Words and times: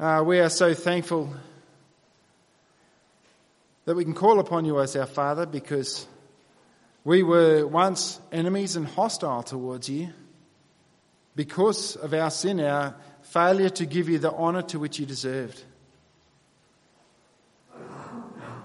Uh, 0.00 0.22
we 0.24 0.38
are 0.38 0.48
so 0.48 0.74
thankful 0.74 1.28
that 3.84 3.96
we 3.96 4.04
can 4.04 4.14
call 4.14 4.38
upon 4.38 4.64
you 4.64 4.78
as 4.78 4.94
our 4.94 5.06
Father 5.06 5.44
because 5.44 6.06
we 7.02 7.24
were 7.24 7.66
once 7.66 8.20
enemies 8.30 8.76
and 8.76 8.86
hostile 8.86 9.42
towards 9.42 9.88
you 9.88 10.10
because 11.34 11.96
of 11.96 12.14
our 12.14 12.30
sin, 12.30 12.60
our 12.60 12.94
failure 13.22 13.70
to 13.70 13.86
give 13.86 14.08
you 14.08 14.20
the 14.20 14.30
honour 14.30 14.62
to 14.62 14.78
which 14.78 15.00
you 15.00 15.06
deserved. 15.06 15.64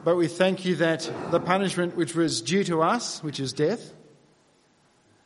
But 0.04 0.18
we 0.18 0.28
thank 0.28 0.66
you 0.66 0.76
that 0.76 1.12
the 1.32 1.40
punishment 1.40 1.96
which 1.96 2.14
was 2.14 2.44
due 2.44 2.64
to 2.66 2.84
us, 2.84 3.24
which 3.24 3.40
is 3.40 3.54
death, 3.54 3.92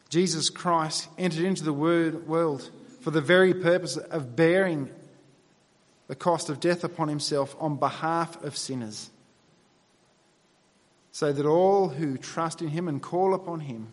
Jesus 0.08 0.50
Christ 0.50 1.10
entered 1.18 1.44
into 1.44 1.66
the 1.66 1.74
world 1.74 2.72
for 3.02 3.12
the 3.12 3.20
very 3.20 3.54
purpose 3.54 3.98
of 3.98 4.38
bearing 4.38 4.90
the 6.08 6.16
cost 6.16 6.50
of 6.50 6.60
death 6.60 6.84
upon 6.84 7.08
himself 7.08 7.56
on 7.60 7.78
behalf 7.78 8.42
of 8.44 8.58
sinners, 8.58 9.10
so 11.12 11.32
that 11.32 11.46
all 11.46 11.90
who 11.90 12.18
trust 12.18 12.62
in 12.62 12.70
him 12.70 12.88
and 12.88 13.02
call 13.02 13.34
upon 13.34 13.62
him 13.62 13.88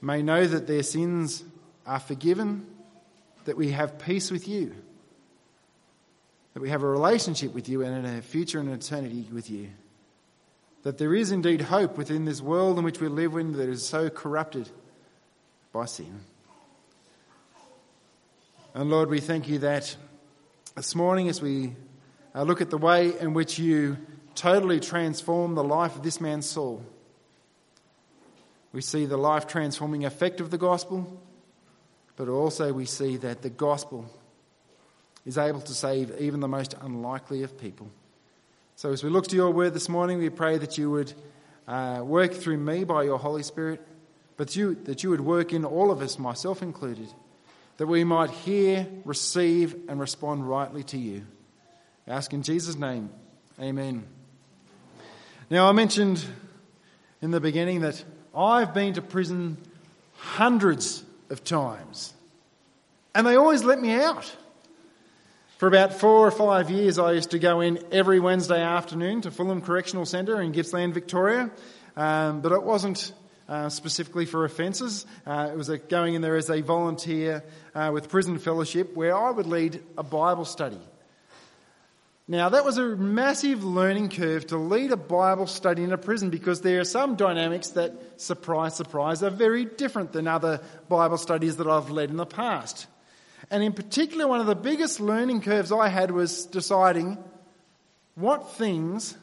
may 0.00 0.22
know 0.22 0.46
that 0.46 0.66
their 0.66 0.82
sins 0.82 1.44
are 1.86 2.00
forgiven, 2.00 2.66
that 3.44 3.56
we 3.56 3.72
have 3.72 3.98
peace 3.98 4.30
with 4.30 4.48
you 4.48 4.74
that 6.54 6.60
we 6.60 6.70
have 6.70 6.82
a 6.82 6.88
relationship 6.88 7.54
with 7.54 7.68
you 7.68 7.82
and 7.82 8.06
a 8.06 8.22
future 8.22 8.58
and 8.58 8.68
eternity 8.70 9.26
with 9.32 9.50
you. 9.50 9.70
That 10.82 10.98
there 10.98 11.14
is 11.14 11.30
indeed 11.30 11.60
hope 11.60 11.96
within 11.96 12.24
this 12.24 12.40
world 12.40 12.78
in 12.78 12.84
which 12.84 13.00
we 13.00 13.08
live 13.08 13.34
in 13.36 13.52
that 13.52 13.68
is 13.68 13.86
so 13.86 14.10
corrupted 14.10 14.68
by 15.72 15.84
sin. 15.84 16.20
And 18.72 18.88
Lord, 18.88 19.10
we 19.10 19.18
thank 19.18 19.48
you 19.48 19.58
that 19.60 19.96
this 20.76 20.94
morning, 20.94 21.28
as 21.28 21.42
we 21.42 21.74
uh, 22.36 22.44
look 22.44 22.60
at 22.60 22.70
the 22.70 22.78
way 22.78 23.18
in 23.18 23.34
which 23.34 23.58
you 23.58 23.98
totally 24.36 24.78
transform 24.78 25.56
the 25.56 25.64
life 25.64 25.96
of 25.96 26.04
this 26.04 26.20
man 26.20 26.40
Saul, 26.40 26.80
we 28.72 28.80
see 28.80 29.06
the 29.06 29.16
life 29.16 29.48
transforming 29.48 30.04
effect 30.04 30.40
of 30.40 30.52
the 30.52 30.58
gospel, 30.58 31.20
but 32.14 32.28
also 32.28 32.72
we 32.72 32.86
see 32.86 33.16
that 33.16 33.42
the 33.42 33.50
gospel 33.50 34.08
is 35.26 35.36
able 35.36 35.60
to 35.62 35.74
save 35.74 36.14
even 36.20 36.38
the 36.38 36.46
most 36.46 36.76
unlikely 36.80 37.42
of 37.42 37.58
people. 37.58 37.90
So, 38.76 38.92
as 38.92 39.02
we 39.02 39.10
look 39.10 39.26
to 39.28 39.36
your 39.36 39.50
word 39.50 39.74
this 39.74 39.88
morning, 39.88 40.18
we 40.18 40.30
pray 40.30 40.58
that 40.58 40.78
you 40.78 40.92
would 40.92 41.12
uh, 41.66 42.02
work 42.04 42.34
through 42.34 42.58
me 42.58 42.84
by 42.84 43.02
your 43.02 43.18
Holy 43.18 43.42
Spirit, 43.42 43.84
but 44.36 44.54
you, 44.54 44.76
that 44.84 45.02
you 45.02 45.10
would 45.10 45.22
work 45.22 45.52
in 45.52 45.64
all 45.64 45.90
of 45.90 46.00
us, 46.02 46.20
myself 46.20 46.62
included, 46.62 47.08
that 47.80 47.86
we 47.86 48.04
might 48.04 48.28
hear, 48.28 48.86
receive, 49.06 49.74
and 49.88 49.98
respond 49.98 50.46
rightly 50.46 50.82
to 50.82 50.98
you. 50.98 51.24
I 52.06 52.10
ask 52.10 52.30
in 52.34 52.42
Jesus' 52.42 52.76
name, 52.76 53.08
amen. 53.58 54.04
Now, 55.48 55.66
I 55.66 55.72
mentioned 55.72 56.22
in 57.22 57.30
the 57.30 57.40
beginning 57.40 57.80
that 57.80 58.04
I've 58.36 58.74
been 58.74 58.92
to 58.92 59.00
prison 59.00 59.56
hundreds 60.18 61.02
of 61.30 61.42
times, 61.42 62.12
and 63.14 63.26
they 63.26 63.36
always 63.36 63.64
let 63.64 63.80
me 63.80 63.94
out. 63.94 64.30
For 65.56 65.66
about 65.66 65.94
four 65.94 66.26
or 66.26 66.30
five 66.30 66.68
years, 66.68 66.98
I 66.98 67.12
used 67.12 67.30
to 67.30 67.38
go 67.38 67.62
in 67.62 67.82
every 67.90 68.20
Wednesday 68.20 68.60
afternoon 68.60 69.22
to 69.22 69.30
Fulham 69.30 69.62
Correctional 69.62 70.04
Centre 70.04 70.38
in 70.42 70.52
Gippsland, 70.52 70.92
Victoria, 70.92 71.50
um, 71.96 72.42
but 72.42 72.52
it 72.52 72.62
wasn't 72.62 73.14
uh, 73.50 73.68
specifically 73.68 74.26
for 74.26 74.44
offences. 74.44 75.04
Uh, 75.26 75.48
it 75.52 75.56
was 75.56 75.68
a, 75.68 75.76
going 75.76 76.14
in 76.14 76.22
there 76.22 76.36
as 76.36 76.48
a 76.48 76.60
volunteer 76.62 77.42
uh, 77.74 77.90
with 77.92 78.08
Prison 78.08 78.38
Fellowship 78.38 78.94
where 78.96 79.16
I 79.16 79.30
would 79.30 79.46
lead 79.46 79.82
a 79.98 80.04
Bible 80.04 80.44
study. 80.44 80.78
Now, 82.28 82.50
that 82.50 82.64
was 82.64 82.78
a 82.78 82.94
massive 82.94 83.64
learning 83.64 84.10
curve 84.10 84.46
to 84.46 84.56
lead 84.56 84.92
a 84.92 84.96
Bible 84.96 85.48
study 85.48 85.82
in 85.82 85.92
a 85.92 85.98
prison 85.98 86.30
because 86.30 86.60
there 86.60 86.78
are 86.78 86.84
some 86.84 87.16
dynamics 87.16 87.70
that, 87.70 88.20
surprise, 88.20 88.76
surprise, 88.76 89.24
are 89.24 89.30
very 89.30 89.64
different 89.64 90.12
than 90.12 90.28
other 90.28 90.60
Bible 90.88 91.18
studies 91.18 91.56
that 91.56 91.66
I've 91.66 91.90
led 91.90 92.08
in 92.08 92.16
the 92.16 92.26
past. 92.26 92.86
And 93.50 93.64
in 93.64 93.72
particular, 93.72 94.28
one 94.28 94.38
of 94.38 94.46
the 94.46 94.54
biggest 94.54 95.00
learning 95.00 95.40
curves 95.40 95.72
I 95.72 95.88
had 95.88 96.12
was 96.12 96.46
deciding 96.46 97.18
what 98.14 98.52
things, 98.52 99.16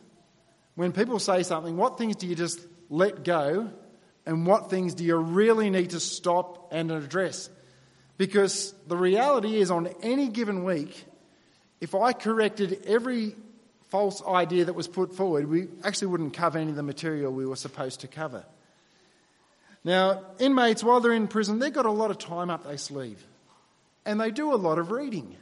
when 0.75 0.91
people 0.91 1.19
say 1.19 1.43
something, 1.43 1.77
what 1.77 1.97
things 1.97 2.17
do 2.17 2.27
you 2.27 2.35
just 2.35 2.59
let 2.89 3.23
go 3.23 3.71
and 4.27 4.45
what 4.45 4.69
things 4.69 4.93
do 4.93 5.05
you 5.05 5.15
really 5.15 5.69
need 5.69 5.91
to 5.91 6.01
stop 6.01 6.67
and 6.73 6.91
address? 6.91 7.49
Because 8.17 8.73
the 8.85 8.97
reality 8.97 9.55
is, 9.55 9.71
on 9.71 9.87
any 10.03 10.27
given 10.27 10.65
week, 10.65 11.05
if 11.79 11.95
I 11.95 12.11
corrected 12.11 12.83
every 12.85 13.35
false 13.87 14.21
idea 14.27 14.65
that 14.65 14.73
was 14.73 14.89
put 14.89 15.15
forward, 15.15 15.47
we 15.47 15.69
actually 15.81 16.09
wouldn't 16.09 16.33
cover 16.33 16.59
any 16.59 16.71
of 16.71 16.75
the 16.75 16.83
material 16.83 17.31
we 17.31 17.45
were 17.45 17.55
supposed 17.55 18.01
to 18.01 18.09
cover. 18.09 18.43
Now, 19.85 20.23
inmates, 20.39 20.83
while 20.83 20.99
they're 20.99 21.13
in 21.13 21.29
prison, 21.29 21.59
they've 21.59 21.71
got 21.71 21.85
a 21.85 21.91
lot 21.91 22.11
of 22.11 22.17
time 22.17 22.49
up 22.49 22.65
their 22.65 22.77
sleeve 22.77 23.23
and 24.05 24.19
they 24.19 24.31
do 24.31 24.53
a 24.53 24.55
lot 24.55 24.77
of 24.77 24.91
reading. 24.91 25.37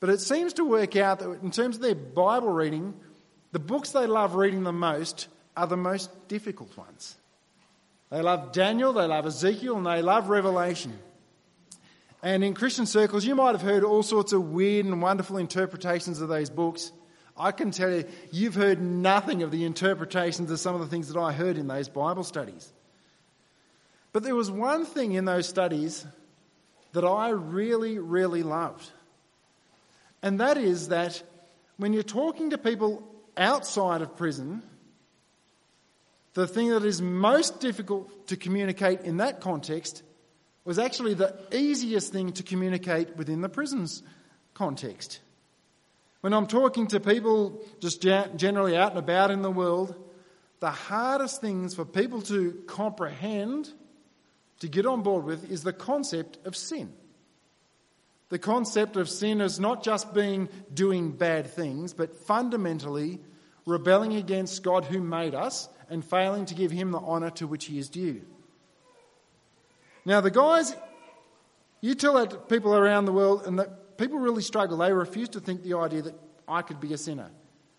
But 0.00 0.08
it 0.08 0.20
seems 0.20 0.54
to 0.54 0.64
work 0.64 0.96
out 0.96 1.18
that 1.18 1.42
in 1.42 1.50
terms 1.50 1.76
of 1.76 1.82
their 1.82 1.94
Bible 1.94 2.48
reading, 2.48 2.94
the 3.52 3.58
books 3.58 3.90
they 3.90 4.06
love 4.06 4.34
reading 4.34 4.62
the 4.62 4.72
most 4.72 5.28
are 5.58 5.66
the 5.66 5.76
most 5.76 6.10
difficult 6.28 6.74
ones. 6.78 7.16
They 8.12 8.20
love 8.20 8.52
Daniel, 8.52 8.92
they 8.92 9.06
love 9.06 9.24
Ezekiel, 9.24 9.78
and 9.78 9.86
they 9.86 10.02
love 10.02 10.28
Revelation. 10.28 10.98
And 12.22 12.44
in 12.44 12.52
Christian 12.52 12.84
circles, 12.84 13.24
you 13.24 13.34
might 13.34 13.52
have 13.52 13.62
heard 13.62 13.84
all 13.84 14.02
sorts 14.02 14.34
of 14.34 14.50
weird 14.50 14.84
and 14.84 15.00
wonderful 15.00 15.38
interpretations 15.38 16.20
of 16.20 16.28
those 16.28 16.50
books. 16.50 16.92
I 17.38 17.52
can 17.52 17.70
tell 17.70 17.90
you, 17.90 18.04
you've 18.30 18.54
heard 18.54 18.82
nothing 18.82 19.42
of 19.42 19.50
the 19.50 19.64
interpretations 19.64 20.50
of 20.50 20.60
some 20.60 20.74
of 20.74 20.82
the 20.82 20.88
things 20.88 21.08
that 21.08 21.18
I 21.18 21.32
heard 21.32 21.56
in 21.56 21.68
those 21.68 21.88
Bible 21.88 22.22
studies. 22.22 22.70
But 24.12 24.24
there 24.24 24.34
was 24.34 24.50
one 24.50 24.84
thing 24.84 25.12
in 25.12 25.24
those 25.24 25.48
studies 25.48 26.04
that 26.92 27.06
I 27.06 27.30
really, 27.30 27.98
really 27.98 28.42
loved. 28.42 28.90
And 30.20 30.38
that 30.38 30.58
is 30.58 30.88
that 30.88 31.22
when 31.78 31.94
you're 31.94 32.02
talking 32.02 32.50
to 32.50 32.58
people 32.58 33.02
outside 33.38 34.02
of 34.02 34.18
prison, 34.18 34.62
the 36.34 36.46
thing 36.46 36.70
that 36.70 36.84
is 36.84 37.02
most 37.02 37.60
difficult 37.60 38.28
to 38.28 38.36
communicate 38.36 39.02
in 39.02 39.18
that 39.18 39.40
context 39.40 40.02
was 40.64 40.78
actually 40.78 41.14
the 41.14 41.36
easiest 41.52 42.12
thing 42.12 42.32
to 42.32 42.42
communicate 42.42 43.16
within 43.16 43.40
the 43.40 43.48
prison's 43.48 44.02
context. 44.54 45.20
When 46.20 46.32
I'm 46.32 46.46
talking 46.46 46.86
to 46.88 47.00
people 47.00 47.60
just 47.80 48.00
generally 48.00 48.76
out 48.76 48.90
and 48.90 48.98
about 48.98 49.30
in 49.30 49.42
the 49.42 49.50
world, 49.50 49.94
the 50.60 50.70
hardest 50.70 51.40
things 51.40 51.74
for 51.74 51.84
people 51.84 52.22
to 52.22 52.52
comprehend 52.66 53.72
to 54.60 54.68
get 54.68 54.86
on 54.86 55.02
board 55.02 55.24
with 55.24 55.50
is 55.50 55.64
the 55.64 55.72
concept 55.72 56.38
of 56.46 56.56
sin. 56.56 56.92
The 58.28 58.38
concept 58.38 58.96
of 58.96 59.10
sin 59.10 59.40
is 59.40 59.58
not 59.58 59.82
just 59.82 60.14
being 60.14 60.48
doing 60.72 61.10
bad 61.10 61.48
things, 61.48 61.92
but 61.92 62.16
fundamentally 62.16 63.20
rebelling 63.66 64.14
against 64.14 64.62
God 64.62 64.84
who 64.84 65.00
made 65.00 65.34
us 65.34 65.68
and 65.88 66.04
failing 66.04 66.46
to 66.46 66.54
give 66.54 66.70
him 66.70 66.90
the 66.90 66.98
honour 66.98 67.30
to 67.30 67.46
which 67.46 67.66
he 67.66 67.78
is 67.78 67.88
due. 67.88 68.22
Now, 70.04 70.20
the 70.20 70.30
guys, 70.30 70.74
you 71.80 71.94
tell 71.94 72.14
that 72.14 72.48
people 72.48 72.74
around 72.74 73.04
the 73.04 73.12
world, 73.12 73.42
and 73.46 73.58
that 73.58 73.98
people 73.98 74.18
really 74.18 74.42
struggle. 74.42 74.78
They 74.78 74.92
refuse 74.92 75.28
to 75.30 75.40
think 75.40 75.62
the 75.62 75.74
idea 75.74 76.02
that 76.02 76.14
I 76.48 76.62
could 76.62 76.80
be 76.80 76.92
a 76.92 76.98
sinner. 76.98 77.30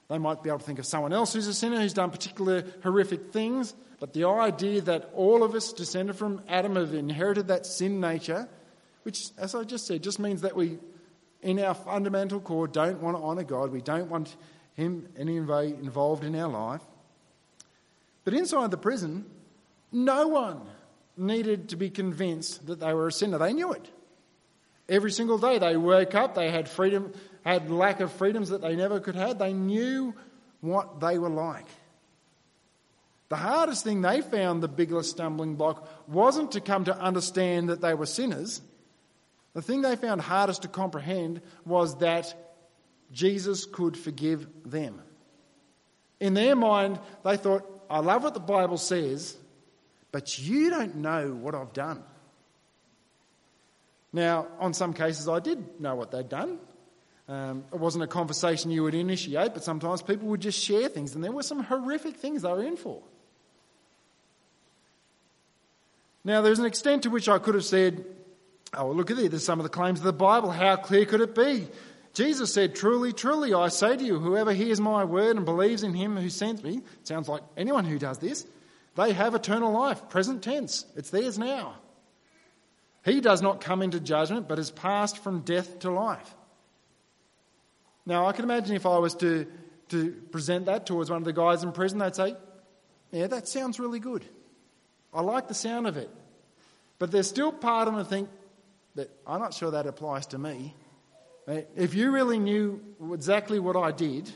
They 0.09 0.17
might 0.17 0.43
be 0.43 0.49
able 0.49 0.59
to 0.59 0.65
think 0.65 0.79
of 0.79 0.85
someone 0.85 1.11
else 1.11 1.33
who's 1.33 1.47
a 1.47 1.53
sinner 1.53 1.79
who's 1.79 1.93
done 1.93 2.11
particular 2.11 2.63
horrific 2.83 3.31
things, 3.31 3.73
but 3.99 4.13
the 4.13 4.25
idea 4.25 4.81
that 4.81 5.09
all 5.13 5.43
of 5.43 5.55
us 5.55 5.73
descended 5.73 6.15
from 6.15 6.41
Adam 6.47 6.75
have 6.75 6.93
inherited 6.93 7.47
that 7.47 7.65
sin 7.65 7.99
nature, 7.99 8.47
which, 9.03 9.29
as 9.37 9.55
I 9.55 9.63
just 9.63 9.87
said, 9.87 10.03
just 10.03 10.19
means 10.19 10.41
that 10.41 10.55
we, 10.55 10.77
in 11.41 11.59
our 11.59 11.73
fundamental 11.73 12.39
core, 12.39 12.67
don't 12.67 13.01
want 13.01 13.17
to 13.17 13.23
honour 13.23 13.43
God. 13.43 13.71
We 13.71 13.81
don't 13.81 14.09
want 14.09 14.35
Him 14.75 15.07
any 15.17 15.39
way 15.39 15.67
involved 15.67 16.23
in 16.23 16.35
our 16.35 16.49
life. 16.49 16.81
But 18.23 18.33
inside 18.33 18.71
the 18.71 18.77
prison, 18.77 19.25
no 19.91 20.27
one 20.27 20.61
needed 21.15 21.69
to 21.69 21.75
be 21.75 21.89
convinced 21.89 22.65
that 22.67 22.79
they 22.79 22.93
were 22.93 23.07
a 23.07 23.11
sinner. 23.11 23.37
They 23.37 23.53
knew 23.53 23.71
it. 23.73 23.89
Every 24.89 25.11
single 25.11 25.37
day 25.37 25.59
they 25.59 25.77
woke 25.77 26.15
up, 26.15 26.35
they 26.35 26.49
had 26.51 26.67
freedom, 26.67 27.13
had 27.45 27.69
lack 27.69 27.99
of 27.99 28.11
freedoms 28.11 28.49
that 28.49 28.61
they 28.61 28.75
never 28.75 28.99
could 28.99 29.15
have. 29.15 29.37
They 29.37 29.53
knew 29.53 30.13
what 30.61 30.99
they 30.99 31.17
were 31.17 31.29
like. 31.29 31.67
The 33.29 33.37
hardest 33.37 33.83
thing 33.83 34.01
they 34.01 34.21
found, 34.21 34.61
the 34.61 34.67
biggest 34.67 35.11
stumbling 35.11 35.55
block, 35.55 35.87
wasn't 36.07 36.51
to 36.53 36.61
come 36.61 36.85
to 36.85 36.97
understand 36.97 37.69
that 37.69 37.81
they 37.81 37.93
were 37.93 38.05
sinners. 38.05 38.61
The 39.53 39.61
thing 39.61 39.81
they 39.81 39.95
found 39.95 40.21
hardest 40.21 40.63
to 40.63 40.67
comprehend 40.67 41.41
was 41.65 41.97
that 41.97 42.35
Jesus 43.13 43.65
could 43.65 43.95
forgive 43.95 44.47
them. 44.65 45.01
In 46.19 46.33
their 46.33 46.55
mind, 46.55 46.99
they 47.23 47.37
thought, 47.37 47.69
I 47.89 47.99
love 47.99 48.23
what 48.23 48.33
the 48.33 48.39
Bible 48.39 48.77
says, 48.77 49.37
but 50.11 50.39
you 50.39 50.69
don't 50.69 50.97
know 50.97 51.31
what 51.31 51.53
I've 51.53 51.73
done. 51.73 52.03
Now, 54.11 54.47
on 54.59 54.73
some 54.73 54.93
cases, 54.93 55.27
I 55.27 55.39
did 55.39 55.79
know 55.79 55.95
what 55.95 56.11
they'd 56.11 56.29
done. 56.29 56.59
Um, 57.27 57.63
it 57.71 57.79
wasn't 57.79 58.03
a 58.03 58.07
conversation 58.07 58.69
you 58.69 58.83
would 58.83 58.93
initiate, 58.93 59.53
but 59.53 59.63
sometimes 59.63 60.01
people 60.01 60.27
would 60.29 60.41
just 60.41 60.63
share 60.63 60.89
things, 60.89 61.15
and 61.15 61.23
there 61.23 61.31
were 61.31 61.43
some 61.43 61.63
horrific 61.63 62.17
things 62.17 62.41
they 62.41 62.49
were 62.51 62.63
in 62.63 62.77
for. 62.77 63.01
Now, 66.23 66.41
there's 66.41 66.59
an 66.59 66.65
extent 66.65 67.03
to 67.03 67.09
which 67.09 67.27
I 67.27 67.37
could 67.37 67.55
have 67.55 67.65
said, 67.65 68.05
Oh, 68.75 68.91
look 68.91 69.11
at 69.11 69.17
this, 69.17 69.29
there's 69.29 69.45
some 69.45 69.59
of 69.59 69.63
the 69.63 69.69
claims 69.69 69.99
of 69.99 70.05
the 70.05 70.13
Bible. 70.13 70.49
How 70.49 70.77
clear 70.77 71.05
could 71.05 71.21
it 71.21 71.35
be? 71.35 71.67
Jesus 72.13 72.53
said, 72.53 72.75
Truly, 72.75 73.11
truly, 73.11 73.53
I 73.53 73.69
say 73.69 73.97
to 73.97 74.03
you, 74.03 74.19
whoever 74.19 74.53
hears 74.53 74.79
my 74.79 75.03
word 75.03 75.35
and 75.35 75.45
believes 75.45 75.83
in 75.83 75.93
him 75.93 76.15
who 76.15 76.29
sent 76.29 76.63
me, 76.63 76.81
sounds 77.03 77.27
like 77.27 77.41
anyone 77.57 77.85
who 77.85 77.97
does 77.97 78.19
this, 78.19 78.45
they 78.95 79.13
have 79.13 79.33
eternal 79.33 79.71
life, 79.71 80.09
present 80.09 80.43
tense. 80.43 80.85
It's 80.95 81.09
theirs 81.09 81.39
now. 81.39 81.75
He 83.03 83.19
does 83.19 83.41
not 83.41 83.61
come 83.61 83.81
into 83.81 83.99
judgment, 83.99 84.47
but 84.47 84.59
is 84.59 84.71
passed 84.71 85.17
from 85.17 85.41
death 85.41 85.79
to 85.79 85.91
life. 85.91 86.35
Now, 88.05 88.27
I 88.27 88.33
can 88.33 88.45
imagine 88.45 88.75
if 88.75 88.85
I 88.85 88.97
was 88.99 89.15
to, 89.15 89.47
to 89.89 90.11
present 90.31 90.67
that 90.67 90.85
towards 90.85 91.09
one 91.09 91.17
of 91.17 91.25
the 91.25 91.33
guys 91.33 91.63
in 91.63 91.71
prison, 91.71 91.99
they'd 91.99 92.15
say, 92.15 92.35
Yeah, 93.11 93.27
that 93.27 93.47
sounds 93.47 93.79
really 93.79 93.99
good. 93.99 94.23
I 95.13 95.21
like 95.21 95.47
the 95.47 95.53
sound 95.53 95.87
of 95.87 95.97
it. 95.97 96.09
But 96.99 97.11
there's 97.11 97.27
still 97.27 97.51
part 97.51 97.87
of 97.87 97.95
them 97.95 98.05
think 98.05 98.29
that 98.95 99.09
I'm 99.25 99.39
not 99.39 99.53
sure 99.53 99.71
that 99.71 99.87
applies 99.87 100.27
to 100.27 100.37
me. 100.37 100.75
If 101.47 101.93
you 101.93 102.11
really 102.11 102.39
knew 102.39 102.81
exactly 103.11 103.59
what 103.59 103.75
I 103.75 103.91
did, 103.91 104.31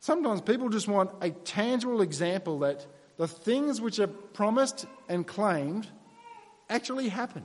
sometimes 0.00 0.40
people 0.40 0.68
just 0.68 0.88
want 0.88 1.10
a 1.20 1.30
tangible 1.30 2.00
example 2.00 2.60
that 2.60 2.86
the 3.16 3.28
things 3.28 3.80
which 3.80 3.98
are 4.00 4.08
promised 4.08 4.86
and 5.08 5.26
claimed 5.26 5.86
actually 6.68 7.08
happen. 7.08 7.44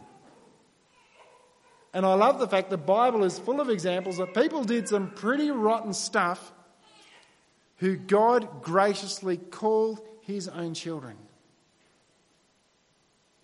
And 1.93 2.05
I 2.05 2.13
love 2.15 2.39
the 2.39 2.47
fact 2.47 2.69
the 2.69 2.77
Bible 2.77 3.23
is 3.23 3.37
full 3.39 3.61
of 3.61 3.69
examples 3.69 4.17
that 4.17 4.33
people 4.33 4.63
did 4.63 4.87
some 4.87 5.11
pretty 5.11 5.51
rotten 5.51 5.93
stuff 5.93 6.51
who 7.77 7.95
God 7.95 8.61
graciously 8.61 9.37
called 9.37 10.01
his 10.21 10.47
own 10.47 10.73
children. 10.73 11.17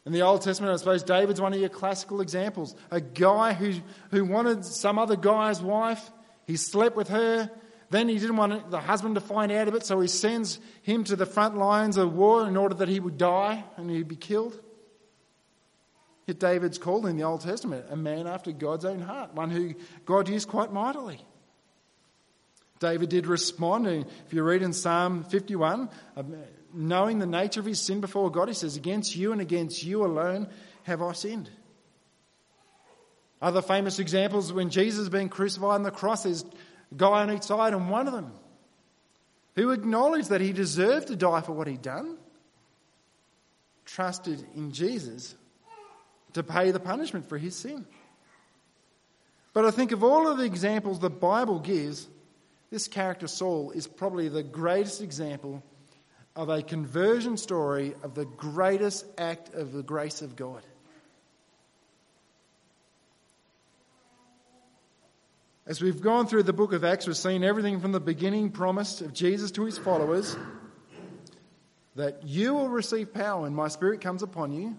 In 0.06 0.14
the 0.14 0.24
Old 0.24 0.42
Testament, 0.42 0.74
I 0.74 0.78
suppose 0.78 1.04
David's 1.04 1.40
one 1.40 1.54
of 1.54 1.60
your 1.60 1.70
classical 1.70 2.22
examples. 2.22 2.76
A 2.90 3.00
guy 3.00 3.54
who, 3.54 3.74
who 4.10 4.26
wanted 4.26 4.66
some 4.66 4.98
other 4.98 5.16
guy's 5.16 5.62
wife, 5.62 6.12
he 6.48 6.58
slept 6.58 6.96
with 6.96 7.10
her, 7.10 7.52
then 7.92 8.08
he 8.08 8.18
didn't 8.18 8.38
want 8.38 8.72
the 8.72 8.80
husband 8.80 9.16
to 9.16 9.22
find 9.22 9.52
out 9.52 9.68
of 9.68 9.76
it, 9.76 9.86
so 9.86 10.00
he 10.00 10.08
sends 10.08 10.60
him 10.82 11.04
to 11.04 11.16
the 11.16 11.26
front 11.26 11.58
lines 11.58 11.98
of 11.98 12.14
war 12.14 12.48
in 12.48 12.58
order 12.58 12.74
that 12.76 12.88
he 12.88 13.00
would 13.00 13.18
die 13.18 13.64
and 13.78 13.90
he'd 13.92 14.08
be 14.08 14.16
killed. 14.16 14.60
Yet 16.26 16.40
David's 16.40 16.78
called 16.78 17.06
in 17.06 17.18
the 17.18 17.24
Old 17.24 17.42
Testament 17.42 17.86
a 17.90 17.96
man 17.96 18.28
after 18.28 18.52
God's 18.52 18.86
own 18.86 19.02
heart, 19.02 19.34
one 19.36 19.50
who 19.50 19.76
God 20.06 20.30
used 20.30 20.48
quite 20.48 20.72
mightily. 20.72 21.20
David 22.80 23.10
did 23.10 23.28
respond, 23.28 23.86
and 23.86 24.06
if 24.26 24.34
you 24.34 24.42
read 24.42 24.64
in 24.64 24.74
Psalm 24.74 25.24
51, 25.26 25.90
knowing 26.74 27.20
the 27.20 27.26
nature 27.26 27.60
of 27.60 27.66
his 27.66 27.80
sin 27.80 28.02
before 28.02 28.32
God, 28.32 28.48
he 28.48 28.54
says, 28.54 28.76
Against 28.76 29.16
you 29.16 29.32
and 29.32 29.42
against 29.42 29.84
you 29.84 30.06
alone 30.06 30.48
have 30.84 31.02
I 31.02 31.14
sinned. 31.14 31.50
Other 33.42 33.62
famous 33.62 34.00
examples 34.00 34.54
when 34.54 34.70
Jesus 34.70 35.02
is 35.02 35.10
being 35.10 35.30
crucified 35.30 35.76
on 35.76 35.84
the 35.84 35.92
cross, 35.92 36.24
there's 36.24 36.44
a 36.44 36.96
guy 36.96 37.24
on 37.24 37.32
each 37.32 37.44
side, 37.44 37.74
and 37.74 37.90
one 37.90 38.08
of 38.08 38.14
them 38.14 38.32
who 39.56 39.72
acknowledged 39.72 40.30
that 40.30 40.42
he 40.42 40.54
deserved 40.54 41.08
to 41.08 41.16
die 41.16 41.42
for 41.42 41.52
what 41.52 41.68
he'd 41.68 41.82
done, 41.82 42.18
trusted 43.86 44.46
in 44.56 44.72
Jesus 44.72 45.36
to 46.34 46.44
pay 46.44 46.72
the 46.72 46.80
punishment 46.80 47.28
for 47.28 47.38
his 47.38 47.56
sin. 47.56 47.86
But 49.54 49.66
I 49.66 49.72
think 49.72 49.92
of 49.92 50.04
all 50.04 50.28
of 50.28 50.38
the 50.38 50.46
examples 50.46 51.00
the 51.00 51.10
Bible 51.10 51.60
gives, 51.60 52.08
this 52.70 52.88
character 52.88 53.28
Saul 53.28 53.72
is 53.72 53.88
probably 53.88 54.30
the 54.30 54.44
greatest 54.44 55.02
example 55.02 55.62
of 56.36 56.50
a 56.50 56.62
conversion 56.62 57.38
story 57.38 57.94
of 58.04 58.16
the 58.16 58.26
greatest 58.26 59.06
act 59.18 59.54
of 59.54 59.74
the 59.74 59.84
grace 59.84 60.22
of 60.22 60.36
God. 60.36 60.62
As 65.68 65.82
we've 65.82 66.02
gone 66.02 66.28
through 66.28 66.44
the 66.44 66.54
book 66.54 66.74
of 66.74 66.84
Acts, 66.84 67.06
we've 67.06 67.16
seen 67.16 67.44
everything 67.44 67.80
from 67.80 67.92
the 67.92 68.00
beginning 68.00 68.52
promised 68.52 69.02
of 69.02 69.14
Jesus 69.14 69.52
to 69.52 69.66
his 69.66 69.78
followers 69.78 70.36
that 71.96 72.24
you 72.26 72.54
will 72.54 72.70
receive 72.70 73.14
power 73.14 73.42
when 73.42 73.54
my 73.54 73.68
spirit 73.68 74.02
comes 74.02 74.24
upon 74.24 74.52
you. 74.54 74.76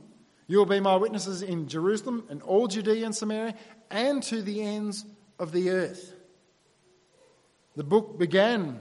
You 0.49 0.59
will 0.59 0.67
be 0.67 0.81
my 0.81 0.97
witnesses 0.97 1.43
in 1.43 1.69
Jerusalem 1.69 2.25
and 2.29 2.43
all 2.43 2.67
Judea 2.67 3.05
and 3.05 3.15
Samaria 3.15 3.55
and 3.91 4.23
to 4.25 4.43
the 4.43 4.63
ends 4.63 5.05
of 5.39 5.53
the 5.53 5.71
earth. 5.71 6.15
The 7.77 7.85
book 7.85 8.19
began 8.19 8.81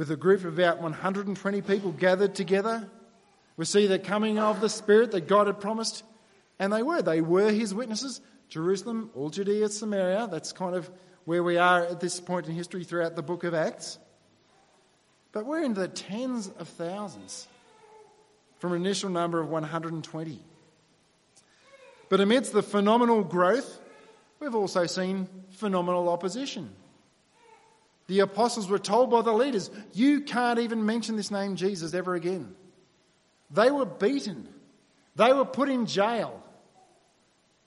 with 0.00 0.10
a 0.10 0.16
group 0.16 0.46
of 0.46 0.58
about 0.58 0.80
120 0.80 1.60
people 1.60 1.92
gathered 1.92 2.34
together. 2.34 2.88
We 3.58 3.66
see 3.66 3.86
the 3.86 3.98
coming 3.98 4.38
of 4.38 4.62
the 4.62 4.70
Spirit 4.70 5.10
that 5.10 5.28
God 5.28 5.46
had 5.46 5.60
promised, 5.60 6.04
and 6.58 6.72
they 6.72 6.82
were. 6.82 7.02
They 7.02 7.20
were 7.20 7.50
his 7.50 7.74
witnesses. 7.74 8.22
Jerusalem, 8.48 9.10
all 9.14 9.28
Judea, 9.28 9.68
Samaria. 9.68 10.26
That's 10.30 10.52
kind 10.52 10.74
of 10.74 10.90
where 11.26 11.42
we 11.42 11.58
are 11.58 11.84
at 11.84 12.00
this 12.00 12.18
point 12.18 12.46
in 12.46 12.54
history 12.54 12.82
throughout 12.82 13.14
the 13.14 13.22
book 13.22 13.44
of 13.44 13.52
Acts. 13.52 13.98
But 15.32 15.44
we're 15.44 15.64
in 15.64 15.74
the 15.74 15.86
tens 15.86 16.48
of 16.58 16.66
thousands 16.66 17.46
from 18.56 18.72
an 18.72 18.80
initial 18.80 19.10
number 19.10 19.38
of 19.38 19.50
120. 19.50 20.38
But 22.08 22.20
amidst 22.22 22.54
the 22.54 22.62
phenomenal 22.62 23.22
growth, 23.22 23.78
we've 24.40 24.54
also 24.54 24.86
seen 24.86 25.28
phenomenal 25.50 26.08
opposition. 26.08 26.70
The 28.10 28.18
apostles 28.18 28.68
were 28.68 28.80
told 28.80 29.12
by 29.12 29.22
the 29.22 29.30
leaders, 29.30 29.70
You 29.92 30.22
can't 30.22 30.58
even 30.58 30.84
mention 30.84 31.14
this 31.14 31.30
name 31.30 31.54
Jesus 31.54 31.94
ever 31.94 32.16
again. 32.16 32.56
They 33.52 33.70
were 33.70 33.86
beaten, 33.86 34.48
they 35.14 35.32
were 35.32 35.44
put 35.44 35.68
in 35.68 35.86
jail. 35.86 36.42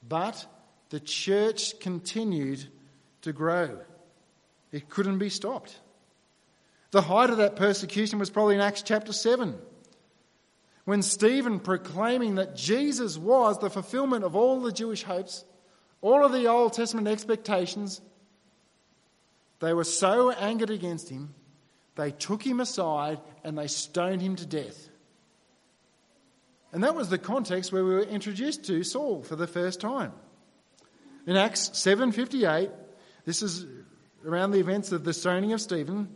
But 0.06 0.46
the 0.90 1.00
church 1.00 1.80
continued 1.80 2.62
to 3.22 3.32
grow, 3.32 3.80
it 4.74 4.90
couldn't 4.90 5.18
be 5.18 5.30
stopped. 5.30 5.80
The 6.92 7.04
height 7.04 7.30
of 7.30 7.38
that 7.38 7.56
persecution 7.56 8.20
was 8.20 8.30
probably 8.30 8.56
in 8.56 8.62
Acts 8.62 8.82
chapter 8.82 9.14
7 9.14 9.58
when 10.84 11.04
Stephen, 11.04 11.62
proclaiming 11.62 12.36
that 12.36 12.58
Jesus 12.58 13.18
was 13.18 13.60
the 13.60 13.70
fulfillment 13.70 14.26
of 14.26 14.36
all 14.36 14.60
the 14.60 14.74
Jewish 14.74 15.04
hopes, 15.04 15.46
all 16.02 16.26
of 16.26 16.34
the 16.34 16.48
Old 16.48 16.74
Testament 16.74 17.08
expectations, 17.08 18.02
they 19.60 19.74
were 19.74 19.84
so 19.84 20.32
angered 20.32 20.70
against 20.70 21.10
him, 21.10 21.34
they 21.96 22.12
took 22.12 22.44
him 22.44 22.60
aside 22.60 23.20
and 23.44 23.58
they 23.58 23.68
stoned 23.68 24.22
him 24.22 24.36
to 24.38 24.46
death. 24.46 24.90
And 26.72 26.84
that 26.84 26.96
was 26.96 27.10
the 27.10 27.20
context 27.20 27.72
where 27.72 27.86
we 27.86 27.94
were 27.94 28.02
introduced 28.02 28.66
to 28.66 28.84
Saul 28.84 29.22
for 29.22 29.36
the 29.36 29.48
first 29.48 29.80
time. 29.80 30.12
In 31.28 31.38
Acts 31.38 31.70
7:58, 31.70 32.72
this 33.26 33.42
is 33.42 33.66
around 34.26 34.52
the 34.52 34.60
events 34.60 34.92
of 34.92 35.04
the 35.04 35.14
stoning 35.14 35.54
of 35.54 35.62
Stephen. 35.62 36.16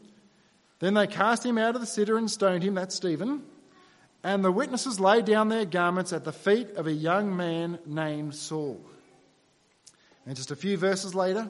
Then 0.80 0.94
they 0.94 1.08
cast 1.08 1.46
him 1.46 1.58
out 1.58 1.76
of 1.76 1.82
the 1.82 1.88
city 1.88 2.12
and 2.12 2.30
stoned 2.30 2.64
him, 2.64 2.76
that's 2.76 2.96
Stephen. 2.96 3.44
And 4.24 4.44
the 4.44 4.52
witnesses 4.52 5.00
laid 5.00 5.26
down 5.26 5.50
their 5.50 5.66
garments 5.66 6.12
at 6.12 6.24
the 6.24 6.34
feet 6.34 6.72
of 6.72 6.88
a 6.88 6.92
young 6.92 7.36
man 7.36 7.80
named 7.86 8.36
Saul. 8.36 8.82
And 10.26 10.36
just 10.36 10.52
a 10.52 10.56
few 10.56 10.78
verses 10.78 11.16
later, 11.16 11.50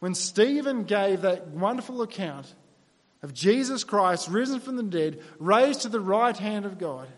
when 0.00 0.14
Stephen 0.14 0.84
gave 0.84 1.22
that 1.22 1.48
wonderful 1.48 2.02
account 2.02 2.54
of 3.22 3.34
Jesus 3.34 3.84
Christ 3.84 4.28
risen 4.28 4.60
from 4.60 4.76
the 4.76 4.82
dead, 4.82 5.20
raised 5.38 5.82
to 5.82 5.88
the 5.88 6.00
right 6.00 6.36
hand 6.36 6.64
of 6.64 6.78
God, 6.78 7.08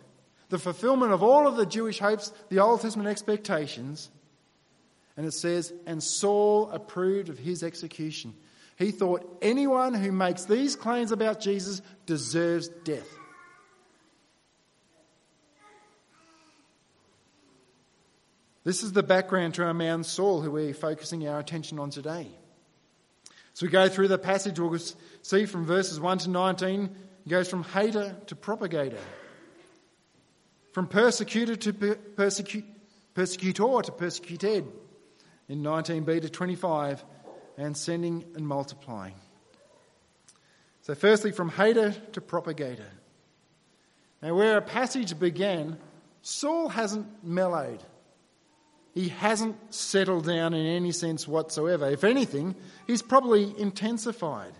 the 0.48 0.58
fulfillment 0.58 1.12
of 1.12 1.22
all 1.22 1.46
of 1.46 1.56
the 1.56 1.66
Jewish 1.66 1.98
hopes, 1.98 2.32
the 2.48 2.60
Old 2.60 2.80
Testament 2.80 3.08
expectations, 3.08 4.10
and 5.16 5.26
it 5.26 5.32
says, 5.32 5.72
and 5.86 6.02
Saul 6.02 6.70
approved 6.70 7.28
of 7.28 7.38
his 7.38 7.62
execution. 7.62 8.34
He 8.78 8.90
thought 8.90 9.38
anyone 9.42 9.92
who 9.92 10.10
makes 10.10 10.46
these 10.46 10.74
claims 10.74 11.12
about 11.12 11.40
Jesus 11.40 11.82
deserves 12.06 12.68
death. 12.68 13.08
This 18.64 18.82
is 18.82 18.92
the 18.92 19.02
background 19.02 19.54
to 19.54 19.64
our 19.64 19.74
man 19.74 20.04
Saul, 20.04 20.40
who 20.40 20.50
we're 20.50 20.72
focusing 20.72 21.28
our 21.28 21.38
attention 21.38 21.78
on 21.78 21.90
today. 21.90 22.28
So 23.54 23.66
we 23.66 23.70
go 23.70 23.88
through 23.88 24.08
the 24.08 24.18
passage, 24.18 24.58
we'll 24.58 24.78
see 25.22 25.46
from 25.46 25.66
verses 25.66 26.00
1 26.00 26.18
to 26.18 26.30
19, 26.30 26.90
he 27.24 27.30
goes 27.30 27.48
from 27.48 27.64
hater 27.64 28.16
to 28.26 28.36
propagator, 28.36 28.98
from 30.72 30.86
persecutor 30.86 31.56
to 31.56 31.72
per- 31.72 31.94
persecu- 31.94 32.64
persecutor 33.14 33.82
to 33.82 33.92
persecuted 33.92 34.66
in 35.48 35.62
19b 35.62 36.22
to 36.22 36.30
25, 36.30 37.04
and 37.58 37.76
sending 37.76 38.24
and 38.34 38.46
multiplying. 38.46 39.14
So, 40.82 40.94
firstly, 40.94 41.30
from 41.30 41.50
hater 41.50 41.92
to 42.12 42.20
propagator. 42.20 42.88
Now, 44.22 44.34
where 44.34 44.56
a 44.56 44.62
passage 44.62 45.18
began, 45.18 45.78
Saul 46.22 46.68
hasn't 46.68 47.24
mellowed. 47.24 47.82
He 48.92 49.08
hasn't 49.08 49.72
settled 49.72 50.26
down 50.26 50.52
in 50.54 50.66
any 50.66 50.92
sense 50.92 51.28
whatsoever. 51.28 51.88
If 51.88 52.04
anything, 52.04 52.56
he's 52.86 53.02
probably 53.02 53.54
intensified. 53.58 54.52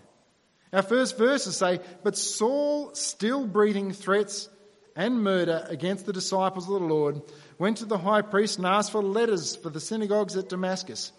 Our 0.71 0.83
first 0.83 1.17
verses 1.17 1.57
say, 1.57 1.79
But 2.03 2.17
Saul, 2.17 2.95
still 2.95 3.45
breathing 3.45 3.91
threats 3.91 4.47
and 4.95 5.23
murder 5.23 5.65
against 5.69 6.05
the 6.05 6.13
disciples 6.13 6.65
of 6.65 6.79
the 6.79 6.87
Lord, 6.87 7.21
went 7.57 7.77
to 7.77 7.85
the 7.85 7.97
high 7.97 8.21
priest 8.21 8.57
and 8.57 8.67
asked 8.67 8.91
for 8.91 9.03
letters 9.03 9.55
for 9.55 9.69
the 9.69 9.79
synagogues 9.79 10.37
at 10.37 10.49
Damascus, 10.49 11.11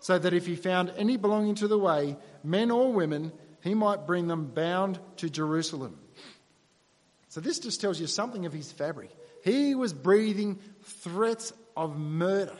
so 0.00 0.18
that 0.18 0.34
if 0.34 0.46
he 0.46 0.56
found 0.56 0.92
any 0.96 1.16
belonging 1.16 1.54
to 1.56 1.68
the 1.68 1.78
way, 1.78 2.16
men 2.42 2.70
or 2.70 2.92
women, 2.92 3.32
he 3.62 3.74
might 3.74 4.06
bring 4.06 4.26
them 4.26 4.46
bound 4.46 4.98
to 5.18 5.30
Jerusalem. 5.30 5.98
So 7.28 7.40
this 7.40 7.58
just 7.58 7.80
tells 7.80 8.00
you 8.00 8.06
something 8.06 8.46
of 8.46 8.52
his 8.52 8.72
fabric. 8.72 9.10
He 9.44 9.74
was 9.74 9.92
breathing 9.92 10.58
threats 10.82 11.52
of 11.76 11.98
murder 11.98 12.56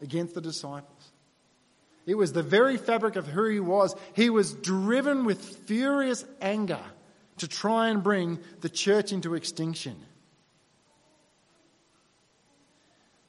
against 0.00 0.34
the 0.34 0.40
disciples. 0.40 1.12
It 2.06 2.16
was 2.16 2.32
the 2.32 2.42
very 2.42 2.76
fabric 2.76 3.16
of 3.16 3.26
who 3.26 3.44
he 3.46 3.60
was. 3.60 3.94
He 4.14 4.30
was 4.30 4.54
driven 4.54 5.24
with 5.24 5.42
furious 5.66 6.24
anger 6.40 6.80
to 7.38 7.48
try 7.48 7.88
and 7.88 8.02
bring 8.02 8.38
the 8.60 8.68
church 8.68 9.12
into 9.12 9.34
extinction. 9.34 9.96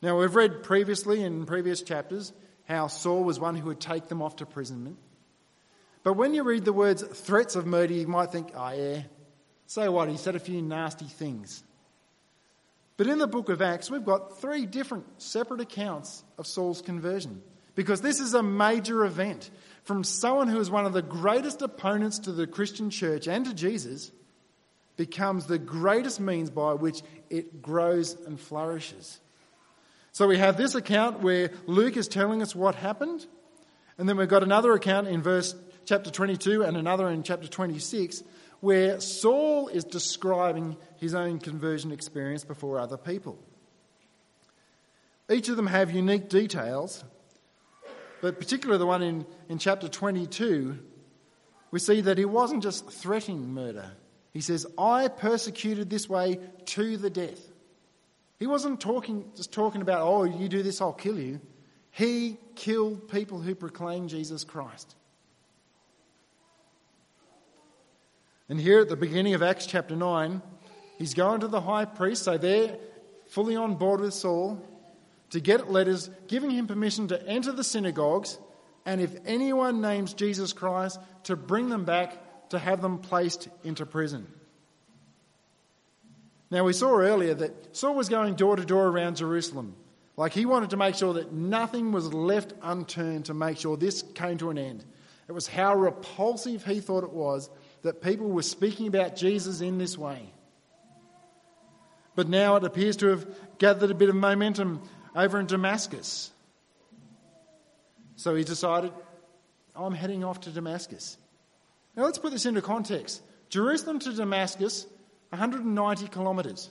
Now, 0.02 0.18
we've 0.18 0.34
read 0.34 0.64
previously 0.64 1.24
in 1.24 1.46
previous 1.46 1.82
chapters 1.82 2.32
how 2.64 2.88
Saul 2.88 3.24
was 3.24 3.40
one 3.40 3.56
who 3.56 3.68
would 3.68 3.82
take 3.82 4.08
them 4.08 4.22
off 4.22 4.38
to 4.38 4.46
imprisonment. 4.46 4.98
But 6.04 6.14
when 6.14 6.34
you 6.34 6.44
read 6.44 6.64
the 6.64 6.72
words 6.72 7.04
threats 7.04 7.56
of 7.58 7.66
murder, 7.66 7.94
you 7.94 8.08
might 8.08 8.32
think, 8.32 8.52
oh, 8.56 8.72
yeah, 8.72 9.02
so 9.68 9.92
what? 9.92 10.08
He 10.08 10.18
said 10.18 10.36
a 10.36 10.40
few 10.40 10.62
nasty 10.62 11.06
things. 11.06 11.64
But 13.00 13.08
in 13.08 13.18
the 13.18 13.28
book 13.28 13.48
of 13.48 13.62
Acts, 13.62 13.90
we've 13.90 14.04
got 14.04 14.42
three 14.42 14.66
different 14.66 15.06
separate 15.22 15.62
accounts 15.62 16.22
of 16.38 16.46
Saul's 16.46 16.82
conversion 16.82 17.42
because 17.74 18.02
this 18.02 18.20
is 18.20 18.34
a 18.34 18.44
major 18.44 19.06
event 19.06 19.52
from 19.86 20.04
someone 20.04 20.50
who 20.50 20.60
is 20.60 20.70
one 20.70 20.86
of 20.86 20.92
the 20.92 21.02
greatest 21.02 21.62
opponents 21.62 22.20
to 22.20 22.34
the 22.34 22.46
Christian 22.46 22.90
church 22.90 23.26
and 23.26 23.46
to 23.46 23.54
Jesus 23.54 24.12
becomes 24.98 25.46
the 25.46 25.58
greatest 25.58 26.20
means 26.20 26.50
by 26.50 26.74
which 26.74 27.02
it 27.30 27.62
grows 27.62 28.18
and 28.26 28.38
flourishes. 28.38 29.22
So 30.12 30.28
we 30.28 30.38
have 30.38 30.58
this 30.58 30.76
account 30.76 31.22
where 31.22 31.52
Luke 31.68 31.96
is 31.96 32.10
telling 32.10 32.42
us 32.42 32.54
what 32.54 32.76
happened, 32.76 33.26
and 33.98 34.10
then 34.10 34.18
we've 34.18 34.28
got 34.28 34.44
another 34.44 34.74
account 34.74 35.08
in 35.08 35.22
verse 35.22 35.56
chapter 35.86 36.12
22 36.12 36.64
and 36.64 36.76
another 36.76 37.08
in 37.08 37.24
chapter 37.24 37.48
26 37.48 38.24
where 38.62 39.00
Saul 39.00 39.68
is 39.70 39.84
describing 39.84 40.78
his 40.98 41.16
own 41.16 41.40
conversion 41.40 41.92
experience 41.92 42.44
before 42.44 42.80
other 42.80 42.98
people. 42.98 43.40
Each 45.30 45.48
of 45.50 45.56
them 45.56 45.68
have 45.68 45.92
unique 45.92 46.28
details, 46.28 47.04
but 48.22 48.40
particularly 48.40 48.80
the 48.80 48.86
one 48.86 49.04
in, 49.04 49.26
in 49.48 49.60
chapter 49.60 49.88
22, 49.88 50.78
we 51.72 51.80
see 51.80 52.02
that 52.02 52.18
he 52.18 52.26
wasn't 52.26 52.64
just 52.64 52.90
threatening 52.90 53.54
murder. 53.54 53.92
He 54.34 54.42
says, 54.42 54.66
I 54.78 55.08
persecuted 55.08 55.90
this 55.90 56.10
way 56.10 56.40
to 56.66 56.98
the 56.98 57.10
death. 57.10 57.40
He 58.40 58.48
wasn't 58.48 58.80
talking, 58.80 59.26
just 59.36 59.52
talking 59.52 59.82
about, 59.82 60.02
oh, 60.02 60.24
you 60.24 60.50
do 60.50 60.64
this, 60.64 60.82
I'll 60.82 60.94
kill 60.94 61.20
you. 61.20 61.40
He 61.92 62.38
killed 62.56 63.10
people 63.10 63.40
who 63.40 63.56
proclaimed 63.56 64.10
Jesus 64.10 64.44
Christ. 64.44 64.96
And 68.50 68.60
here 68.60 68.80
at 68.80 68.90
the 68.90 68.96
beginning 68.96 69.36
of 69.36 69.44
Acts 69.44 69.68
chapter 69.68 69.96
9, 69.96 70.42
he's 70.98 71.14
going 71.14 71.42
to 71.42 71.48
the 71.48 71.62
high 71.62 71.86
priest, 71.86 72.24
so 72.24 72.38
they're 72.38 72.78
fully 73.28 73.56
on 73.56 73.76
board 73.76 74.02
with 74.02 74.16
Saul, 74.16 74.66
to 75.30 75.40
get 75.40 75.72
letters 75.72 76.10
giving 76.28 76.50
him 76.50 76.66
permission 76.66 77.08
to 77.10 77.28
enter 77.28 77.52
the 77.52 77.64
synagogues, 77.64 78.40
and 78.88 79.00
if 79.00 79.16
anyone 79.26 79.82
names 79.82 80.16
Jesus 80.16 80.52
Christ, 80.52 81.00
to 81.26 81.36
bring 81.36 81.70
them 81.70 81.86
back 81.86 82.50
to 82.50 82.58
have 82.58 82.82
them 82.82 82.98
placed 82.98 83.48
into 83.64 83.86
prison. 83.86 84.26
Now, 86.50 86.64
we 86.64 86.74
saw 86.74 86.98
earlier 86.98 87.36
that 87.36 87.78
Saul 87.78 87.94
was 87.94 88.10
going 88.10 88.34
door 88.34 88.56
to 88.56 88.66
door 88.66 88.88
around 88.88 89.18
Jerusalem. 89.18 89.76
Like 90.18 90.34
he 90.34 90.48
wanted 90.48 90.72
to 90.72 90.78
make 90.78 90.96
sure 90.96 91.14
that 91.14 91.32
nothing 91.32 91.92
was 91.92 92.12
left 92.12 92.54
unturned 92.64 93.26
to 93.26 93.36
make 93.36 93.58
sure 93.58 93.78
this 93.78 94.04
came 94.16 94.40
to 94.40 94.50
an 94.50 94.58
end. 94.58 94.84
It 95.28 95.32
was 95.34 95.48
how 95.48 95.76
repulsive 95.76 96.66
he 96.66 96.80
thought 96.80 97.04
it 97.04 97.14
was 97.14 97.52
that 97.84 98.02
people 98.02 98.28
were 98.28 98.44
speaking 98.44 98.88
about 98.88 99.16
Jesus 99.16 99.62
in 99.62 99.78
this 99.78 99.98
way. 99.98 100.22
But 102.16 102.28
now 102.28 102.56
it 102.58 102.64
appears 102.64 102.98
to 102.98 103.08
have 103.08 103.28
gathered 103.58 103.92
a 103.92 103.94
bit 103.94 104.10
of 104.10 104.16
momentum 104.16 104.82
over 105.16 105.40
in 105.40 105.46
Damascus. 105.46 106.32
So 108.16 108.36
he 108.36 108.44
decided, 108.44 108.92
I'm 109.76 109.94
heading 109.94 110.24
off 110.26 110.42
to 110.42 110.50
Damascus. 110.50 111.18
Now 111.96 112.04
let's 112.04 112.18
put 112.18 112.32
this 112.32 112.46
into 112.46 112.62
context. 112.62 113.22
Jerusalem 113.50 114.00
to 114.00 114.14
Damascus, 114.14 114.86
190 115.30 116.08
kilometres. 116.08 116.70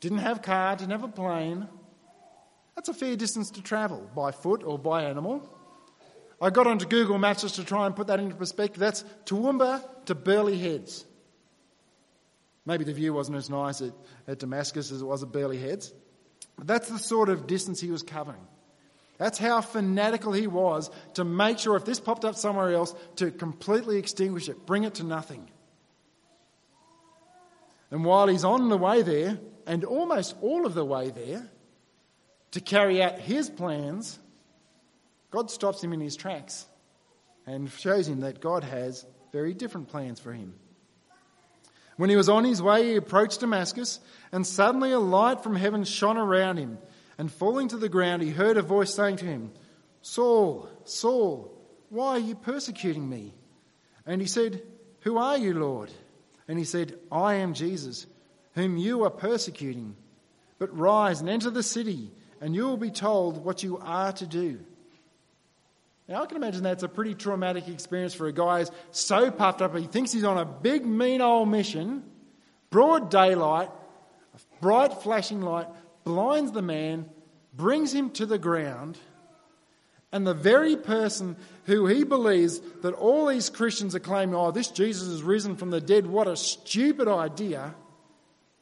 Didn't 0.00 0.18
have 0.18 0.42
car, 0.42 0.76
didn't 0.76 0.92
have 0.92 1.04
a 1.04 1.08
plane. 1.08 1.66
That's 2.76 2.88
a 2.88 2.94
fair 2.94 3.16
distance 3.16 3.50
to 3.52 3.62
travel 3.62 4.08
by 4.14 4.30
foot 4.30 4.62
or 4.64 4.78
by 4.78 5.04
animal. 5.04 5.48
I 6.44 6.50
got 6.50 6.66
onto 6.66 6.84
Google 6.84 7.16
Maps 7.16 7.40
just 7.40 7.54
to 7.54 7.64
try 7.64 7.86
and 7.86 7.96
put 7.96 8.08
that 8.08 8.20
into 8.20 8.34
perspective. 8.34 8.78
That's 8.78 9.02
Toowoomba 9.24 9.82
to 10.04 10.14
Burleigh 10.14 10.58
Heads. 10.58 11.06
Maybe 12.66 12.84
the 12.84 12.92
view 12.92 13.14
wasn't 13.14 13.38
as 13.38 13.48
nice 13.48 13.80
at, 13.80 13.94
at 14.28 14.40
Damascus 14.40 14.92
as 14.92 15.00
it 15.00 15.04
was 15.06 15.22
at 15.22 15.32
Burleigh 15.32 15.56
Heads. 15.56 15.94
But 16.56 16.66
that's 16.66 16.90
the 16.90 16.98
sort 16.98 17.30
of 17.30 17.46
distance 17.46 17.80
he 17.80 17.90
was 17.90 18.02
covering. 18.02 18.46
That's 19.16 19.38
how 19.38 19.62
fanatical 19.62 20.32
he 20.32 20.46
was 20.46 20.90
to 21.14 21.24
make 21.24 21.58
sure 21.58 21.76
if 21.76 21.86
this 21.86 21.98
popped 21.98 22.26
up 22.26 22.34
somewhere 22.34 22.74
else, 22.74 22.94
to 23.16 23.30
completely 23.30 23.96
extinguish 23.96 24.50
it, 24.50 24.66
bring 24.66 24.84
it 24.84 24.96
to 24.96 25.02
nothing. 25.02 25.48
And 27.90 28.04
while 28.04 28.26
he's 28.26 28.44
on 28.44 28.68
the 28.68 28.76
way 28.76 29.00
there, 29.00 29.38
and 29.66 29.82
almost 29.82 30.36
all 30.42 30.66
of 30.66 30.74
the 30.74 30.84
way 30.84 31.08
there, 31.08 31.48
to 32.50 32.60
carry 32.60 33.02
out 33.02 33.18
his 33.18 33.48
plans, 33.48 34.18
God 35.34 35.50
stops 35.50 35.82
him 35.82 35.92
in 35.92 36.00
his 36.00 36.14
tracks 36.14 36.64
and 37.44 37.68
shows 37.68 38.06
him 38.06 38.20
that 38.20 38.40
God 38.40 38.62
has 38.62 39.04
very 39.32 39.52
different 39.52 39.88
plans 39.88 40.20
for 40.20 40.32
him. 40.32 40.54
When 41.96 42.08
he 42.08 42.14
was 42.14 42.28
on 42.28 42.44
his 42.44 42.62
way, 42.62 42.90
he 42.90 42.96
approached 42.96 43.40
Damascus, 43.40 43.98
and 44.30 44.46
suddenly 44.46 44.92
a 44.92 45.00
light 45.00 45.42
from 45.42 45.56
heaven 45.56 45.82
shone 45.82 46.18
around 46.18 46.58
him. 46.58 46.78
And 47.18 47.32
falling 47.32 47.66
to 47.68 47.76
the 47.76 47.88
ground, 47.88 48.22
he 48.22 48.30
heard 48.30 48.56
a 48.56 48.62
voice 48.62 48.94
saying 48.94 49.16
to 49.16 49.24
him, 49.24 49.50
Saul, 50.02 50.68
Saul, 50.84 51.52
why 51.88 52.10
are 52.10 52.18
you 52.20 52.36
persecuting 52.36 53.08
me? 53.08 53.34
And 54.06 54.20
he 54.20 54.28
said, 54.28 54.62
Who 55.00 55.18
are 55.18 55.36
you, 55.36 55.54
Lord? 55.54 55.90
And 56.46 56.60
he 56.60 56.64
said, 56.64 56.96
I 57.10 57.34
am 57.34 57.54
Jesus, 57.54 58.06
whom 58.54 58.76
you 58.76 59.02
are 59.02 59.10
persecuting. 59.10 59.96
But 60.60 60.78
rise 60.78 61.20
and 61.20 61.28
enter 61.28 61.50
the 61.50 61.64
city, 61.64 62.12
and 62.40 62.54
you 62.54 62.68
will 62.68 62.76
be 62.76 62.92
told 62.92 63.44
what 63.44 63.64
you 63.64 63.78
are 63.78 64.12
to 64.12 64.26
do. 64.26 64.60
Now, 66.08 66.22
I 66.22 66.26
can 66.26 66.36
imagine 66.36 66.62
that's 66.62 66.82
a 66.82 66.88
pretty 66.88 67.14
traumatic 67.14 67.68
experience 67.68 68.12
for 68.12 68.26
a 68.26 68.32
guy 68.32 68.58
who's 68.60 68.70
so 68.90 69.30
puffed 69.30 69.62
up, 69.62 69.74
he 69.76 69.86
thinks 69.86 70.12
he's 70.12 70.24
on 70.24 70.36
a 70.36 70.44
big, 70.44 70.84
mean 70.84 71.22
old 71.22 71.48
mission, 71.48 72.04
broad 72.70 73.10
daylight, 73.10 73.70
a 74.34 74.60
bright 74.60 74.92
flashing 75.02 75.40
light, 75.40 75.66
blinds 76.04 76.52
the 76.52 76.62
man, 76.62 77.08
brings 77.54 77.94
him 77.94 78.10
to 78.10 78.26
the 78.26 78.38
ground, 78.38 78.98
and 80.12 80.26
the 80.26 80.34
very 80.34 80.76
person 80.76 81.36
who 81.64 81.86
he 81.86 82.04
believes 82.04 82.60
that 82.82 82.92
all 82.92 83.26
these 83.26 83.48
Christians 83.48 83.94
are 83.94 84.00
claiming, 84.00 84.34
oh, 84.34 84.50
this 84.50 84.68
Jesus 84.68 85.08
is 85.08 85.22
risen 85.22 85.56
from 85.56 85.70
the 85.70 85.80
dead, 85.80 86.06
what 86.06 86.28
a 86.28 86.36
stupid 86.36 87.08
idea, 87.08 87.74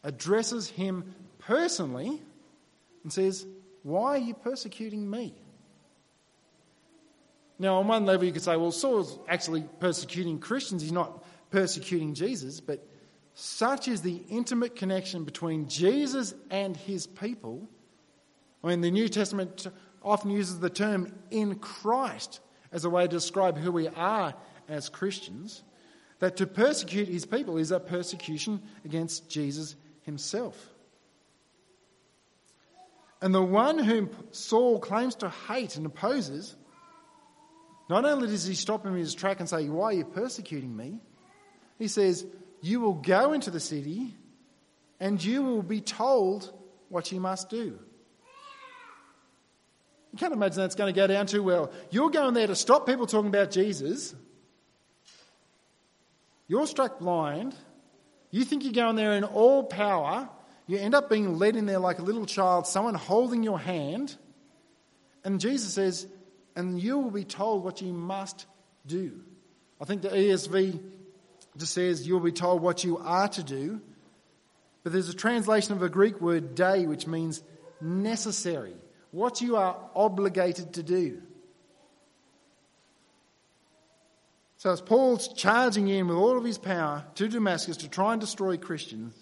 addresses 0.05 0.69
him 0.69 1.15
personally 1.41 2.23
and 3.03 3.13
says, 3.13 3.47
Why 3.83 4.15
are 4.15 4.19
you 4.19 4.35
persecuting 4.35 5.11
me? 5.11 5.35
Now, 7.59 7.79
on 7.79 7.87
one 7.87 8.07
level, 8.07 8.27
you 8.27 8.33
could 8.33 8.43
say, 8.43 8.57
well, 8.57 8.73
Saul's 8.73 9.19
actually 9.29 9.65
persecuting 9.79 10.39
Christians, 10.39 10.83
he's 10.83 10.93
not 10.93 11.25
persecuting 11.51 12.15
Jesus, 12.15 12.61
but 12.61 12.85
such 13.35 13.89
is 13.89 14.03
the 14.03 14.23
intimate 14.29 14.77
connection 14.77 15.25
between 15.25 15.69
Jesus 15.69 16.35
and 16.51 16.77
his 16.77 17.07
people. 17.07 17.69
I 18.63 18.69
mean, 18.69 18.81
the 18.81 18.91
New 18.91 19.09
Testament 19.09 19.67
often 20.03 20.31
uses 20.31 20.59
the 20.59 20.71
term 20.71 21.13
in 21.31 21.57
Christ 21.57 22.41
as 22.73 22.85
a 22.85 22.91
way 22.91 23.03
to 23.03 23.09
describe 23.09 23.59
who 23.59 23.73
we 23.73 23.89
are 23.89 24.35
as 24.69 24.89
Christians. 24.89 25.63
That 26.19 26.37
to 26.37 26.47
persecute 26.47 27.09
his 27.09 27.27
people 27.27 27.57
is 27.59 27.73
a 27.73 27.81
persecution 27.81 28.63
against 28.85 29.29
Jesus 29.29 29.77
himself. 30.03 30.57
And 33.21 33.35
the 33.35 33.43
one 33.43 33.79
whom 33.79 34.11
Saul 34.31 34.79
claims 34.79 35.15
to 35.17 35.31
hate 35.31 35.77
and 35.77 35.87
opposes, 35.87 36.57
not 37.93 38.07
only 38.07 38.29
does 38.29 38.47
he 38.47 38.55
stop 38.55 38.87
him 38.87 38.95
in 38.95 39.01
his 39.01 39.15
track 39.15 39.41
and 39.41 39.49
say, 39.49 39.69
Why 39.69 39.87
are 39.87 39.93
you 39.93 40.05
persecuting 40.05 40.75
me? 40.75 41.01
He 41.79 41.89
says, 41.89 42.25
You 42.63 42.81
will 42.81 42.95
go 42.95 43.35
into 43.35 43.51
the 43.51 43.61
city 43.61 44.15
and 44.99 45.23
you 45.23 45.43
will 45.43 45.63
be 45.63 45.83
told 45.83 46.51
what 46.89 47.13
you 47.13 47.21
must 47.21 47.51
do. 47.51 47.79
You 50.13 50.19
can't 50.19 50.33
imagine 50.33 50.57
that's 50.57 50.75
going 50.75 50.93
to 50.93 50.99
go 50.99 51.07
down 51.07 51.27
too 51.27 51.43
well. 51.43 51.71
You're 51.91 52.11
going 52.11 52.33
there 52.33 52.47
to 52.47 52.57
stop 52.57 52.87
people 52.87 53.07
talking 53.07 53.29
about 53.29 53.51
Jesus. 53.51 54.15
You're 56.49 56.67
struck 56.67 56.99
blind. 56.99 57.55
You 58.31 58.45
think 58.45 58.65
you're 58.65 58.73
going 58.73 58.97
there 58.97 59.13
in 59.13 59.25
all 59.25 59.65
power, 59.65 60.31
you 60.67 60.79
end 60.79 60.95
up 60.95 61.11
being 61.11 61.39
led 61.39 61.57
in 61.57 61.67
there 61.67 61.79
like 61.79 61.99
a 61.99 62.03
little 62.03 62.25
child, 62.25 62.67
someone 62.67 62.95
holding 62.95 63.43
your 63.43 63.59
hand. 63.59 64.17
And 65.25 65.41
Jesus 65.41 65.75
says, 65.75 66.07
and 66.55 66.81
you 66.81 66.99
will 66.99 67.11
be 67.11 67.25
told 67.25 67.65
what 67.65 67.81
you 67.83 67.93
must 67.93 68.47
do. 68.87 69.21
I 69.81 69.85
think 69.85 70.03
the 70.03 70.11
ESV 70.11 70.81
just 71.57 71.73
says 71.73 72.07
you'll 72.07 72.21
be 72.21 72.33
told 72.33 72.63
what 72.63 72.85
you 72.85 72.99
are 72.99 73.29
to 73.29 73.43
do. 73.43 73.81
But 74.83 74.93
there's 74.93 75.09
a 75.09 75.15
translation 75.15 75.75
of 75.75 75.83
a 75.83 75.89
Greek 75.89 76.21
word 76.21 76.55
dei, 76.55 76.87
which 76.87 77.07
means 77.07 77.43
necessary, 77.81 78.75
what 79.11 79.41
you 79.41 79.57
are 79.57 79.77
obligated 79.95 80.75
to 80.75 80.83
do. 80.83 81.23
So 84.57 84.71
as 84.71 84.81
Paul's 84.81 85.33
charging 85.35 85.89
in 85.89 86.07
with 86.07 86.17
all 86.17 86.39
of 86.39 86.45
his 86.45 86.59
power 86.59 87.05
to 87.17 87.29
Damascus 87.29 87.79
to 87.79 87.89
try 87.89 88.13
and 88.13 88.21
destroy 88.21 88.57
Christians, 88.57 89.15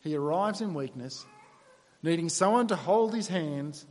he 0.00 0.16
arrives 0.16 0.62
in 0.62 0.72
weakness, 0.72 1.26
needing 2.02 2.30
someone 2.30 2.66
to 2.68 2.76
hold 2.76 3.14
his 3.14 3.28
hands 3.28 3.84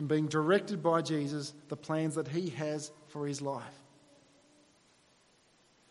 and 0.00 0.08
being 0.08 0.28
directed 0.28 0.82
by 0.82 1.02
Jesus 1.02 1.52
the 1.68 1.76
plans 1.76 2.14
that 2.14 2.26
he 2.26 2.48
has 2.48 2.90
for 3.08 3.26
his 3.26 3.42
life. 3.42 3.62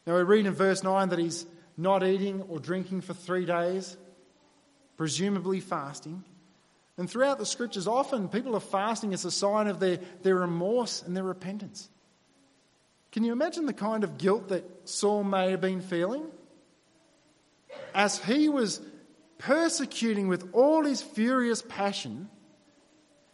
Now 0.07 0.15
we 0.15 0.23
read 0.23 0.47
in 0.47 0.53
verse 0.55 0.83
9 0.83 1.09
that 1.09 1.19
he's 1.19 1.45
not 1.77 2.03
eating 2.03 2.41
or 2.49 2.57
drinking 2.57 3.01
for 3.01 3.13
three 3.13 3.45
days, 3.45 3.95
presumably 4.97 5.59
fasting. 5.59 6.23
And 6.97 7.07
throughout 7.07 7.37
the 7.37 7.45
scriptures, 7.45 7.85
often 7.85 8.29
people 8.29 8.55
are 8.55 8.59
fasting 8.59 9.13
as 9.13 9.25
a 9.25 9.31
sign 9.31 9.67
of 9.67 9.79
their, 9.79 9.99
their 10.23 10.37
remorse 10.37 11.03
and 11.03 11.15
their 11.15 11.23
repentance. 11.23 11.87
Can 13.11 13.23
you 13.23 13.31
imagine 13.31 13.67
the 13.67 13.73
kind 13.73 14.03
of 14.03 14.17
guilt 14.17 14.47
that 14.47 14.89
Saul 14.89 15.23
may 15.23 15.51
have 15.51 15.61
been 15.61 15.81
feeling? 15.81 16.25
As 17.93 18.17
he 18.17 18.49
was 18.49 18.81
persecuting 19.37 20.29
with 20.29 20.49
all 20.55 20.83
his 20.83 21.03
furious 21.03 21.61
passion 21.61 22.27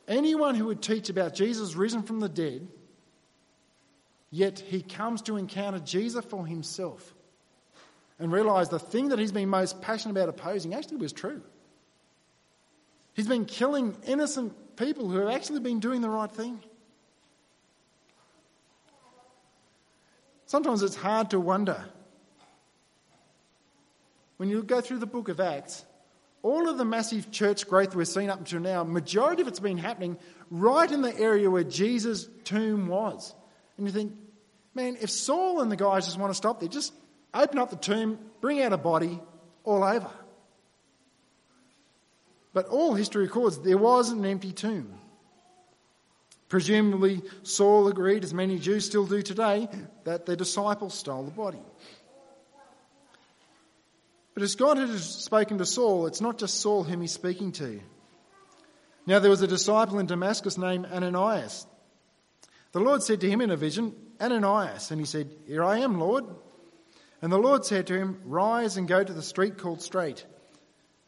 anyone 0.07 0.55
who 0.55 0.65
would 0.65 0.81
teach 0.81 1.09
about 1.09 1.33
Jesus 1.33 1.75
risen 1.75 2.03
from 2.03 2.19
the 2.19 2.29
dead, 2.29 2.67
yet 4.31 4.59
he 4.59 4.81
comes 4.81 5.21
to 5.23 5.37
encounter 5.37 5.79
Jesus 5.79 6.25
for 6.25 6.45
himself 6.45 7.13
and 8.19 8.31
realize 8.31 8.69
the 8.69 8.79
thing 8.79 9.09
that 9.09 9.19
he's 9.19 9.31
been 9.31 9.49
most 9.49 9.81
passionate 9.81 10.11
about 10.11 10.29
opposing 10.29 10.73
actually 10.73 10.97
was 10.97 11.13
true. 11.13 11.41
He's 13.13 13.27
been 13.27 13.45
killing 13.45 13.95
innocent 14.05 14.75
people 14.75 15.09
who 15.09 15.19
have 15.19 15.29
actually 15.29 15.61
been 15.61 15.79
doing 15.79 16.01
the 16.01 16.09
right 16.09 16.31
thing. 16.31 16.59
Sometimes 20.45 20.83
it's 20.83 20.95
hard 20.95 21.31
to 21.31 21.39
wonder. 21.39 21.85
When 24.37 24.49
you 24.49 24.63
go 24.63 24.81
through 24.81 24.99
the 24.99 25.05
book 25.05 25.29
of 25.29 25.39
Acts, 25.39 25.85
all 26.45 26.69
of 26.69 26.77
the 26.77 26.85
massive 26.85 27.31
church 27.31 27.67
growth 27.67 27.95
we've 27.95 28.07
seen 28.07 28.29
up 28.29 28.37
until 28.37 28.59
now, 28.59 28.83
majority 28.83 29.41
of 29.41 29.47
it's 29.47 29.59
been 29.59 29.79
happening 29.79 30.15
right 30.51 30.91
in 30.91 31.01
the 31.01 31.17
area 31.17 31.49
where 31.49 31.63
Jesus' 31.63 32.29
tomb 32.43 32.87
was. 32.87 33.33
And 33.77 33.87
you 33.87 33.91
think, 33.91 34.13
man, 34.75 34.95
if 35.01 35.09
Saul 35.09 35.61
and 35.61 35.71
the 35.71 35.75
guys 35.75 36.05
just 36.05 36.19
want 36.19 36.29
to 36.29 36.35
stop 36.35 36.59
there, 36.59 36.69
just 36.69 36.93
open 37.33 37.57
up 37.57 37.71
the 37.71 37.77
tomb, 37.77 38.19
bring 38.41 38.61
out 38.61 38.73
a 38.73 38.77
body, 38.77 39.19
all 39.63 39.83
over. 39.83 40.11
But 42.53 42.67
all 42.67 42.93
history 42.93 43.23
records 43.23 43.57
there 43.57 43.79
was 43.79 44.11
an 44.11 44.23
empty 44.23 44.51
tomb. 44.51 44.93
Presumably, 46.47 47.23
Saul 47.41 47.87
agreed, 47.87 48.23
as 48.23 48.35
many 48.35 48.59
Jews 48.59 48.85
still 48.85 49.07
do 49.07 49.23
today, 49.23 49.67
that 50.03 50.27
the 50.27 50.35
disciples 50.35 50.93
stole 50.93 51.23
the 51.23 51.31
body. 51.31 51.63
But 54.35 54.43
as 54.43 54.55
God 54.55 54.77
had 54.77 54.89
spoken 54.99 55.57
to 55.57 55.65
Saul, 55.65 56.05
it's 56.05 56.21
not 56.21 56.37
just 56.37 56.61
Saul 56.61 56.83
whom 56.83 57.01
he's 57.01 57.13
speaking 57.13 57.53
to. 57.53 57.79
Now 59.07 59.19
there 59.19 59.31
was 59.31 59.41
a 59.41 59.47
disciple 59.47 59.97
in 59.97 60.05
Damascus 60.05 60.57
named 60.57 60.85
Ananias. 60.85 61.65
The 62.73 62.81
Lord 62.81 63.01
said 63.01 63.21
to 63.21 63.29
him 63.29 63.41
in 63.41 63.49
a 63.49 63.55
vision, 63.55 63.95
Ananias. 64.19 64.91
And 64.91 64.99
he 64.99 65.05
said, 65.05 65.31
Here 65.47 65.63
I 65.63 65.79
am, 65.79 65.99
Lord. 65.99 66.25
And 67.21 67.31
the 67.31 67.37
Lord 67.37 67.65
said 67.65 67.87
to 67.87 67.97
him, 67.97 68.21
Rise 68.25 68.77
and 68.77 68.87
go 68.87 69.03
to 69.03 69.13
the 69.13 69.21
street 69.21 69.57
called 69.57 69.81
Straight, 69.81 70.25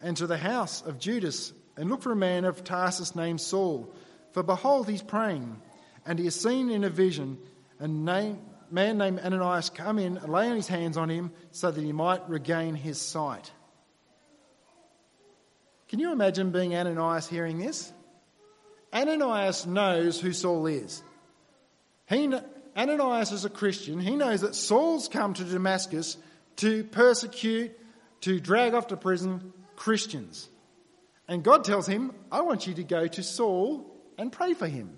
and 0.01 0.15
to 0.17 0.27
the 0.27 0.37
house 0.37 0.81
of 0.81 0.99
Judas, 0.99 1.53
and 1.75 1.89
look 1.89 2.01
for 2.01 2.13
a 2.13 2.15
man 2.15 2.45
of 2.45 2.63
Tarsus 2.63 3.15
named 3.15 3.41
Saul. 3.41 3.93
For 4.31 4.41
behold, 4.41 4.87
he's 4.87 5.01
praying, 5.01 5.61
and 6.05 6.17
he 6.17 6.25
has 6.25 6.39
seen 6.39 6.69
in 6.69 6.85
a 6.85 6.89
vision 6.89 7.37
a 7.79 7.87
name, 7.87 8.39
man 8.71 8.97
named 8.97 9.19
Ananias 9.19 9.69
come 9.69 9.99
in 9.99 10.17
and 10.17 10.31
lay 10.31 10.49
his 10.49 10.67
hands 10.67 10.97
on 10.97 11.09
him 11.09 11.31
so 11.51 11.71
that 11.71 11.81
he 11.81 11.91
might 11.91 12.27
regain 12.29 12.75
his 12.75 12.99
sight. 12.99 13.51
Can 15.89 15.99
you 15.99 16.11
imagine 16.11 16.51
being 16.51 16.75
Ananias 16.75 17.27
hearing 17.27 17.57
this? 17.57 17.91
Ananias 18.93 19.65
knows 19.65 20.19
who 20.19 20.33
Saul 20.33 20.67
is. 20.67 21.01
He, 22.07 22.33
Ananias 22.75 23.31
is 23.31 23.45
a 23.45 23.49
Christian. 23.49 23.99
He 23.99 24.15
knows 24.15 24.41
that 24.41 24.55
Saul's 24.55 25.07
come 25.07 25.33
to 25.35 25.43
Damascus 25.43 26.17
to 26.57 26.83
persecute, 26.85 27.71
to 28.21 28.39
drag 28.39 28.73
off 28.73 28.87
to 28.87 28.97
prison 28.97 29.53
Christians. 29.75 30.49
And 31.27 31.43
God 31.43 31.63
tells 31.63 31.87
him, 31.87 32.13
I 32.31 32.41
want 32.41 32.67
you 32.67 32.73
to 32.75 32.83
go 32.83 33.07
to 33.07 33.23
Saul 33.23 33.85
and 34.17 34.31
pray 34.31 34.53
for 34.53 34.67
him. 34.67 34.97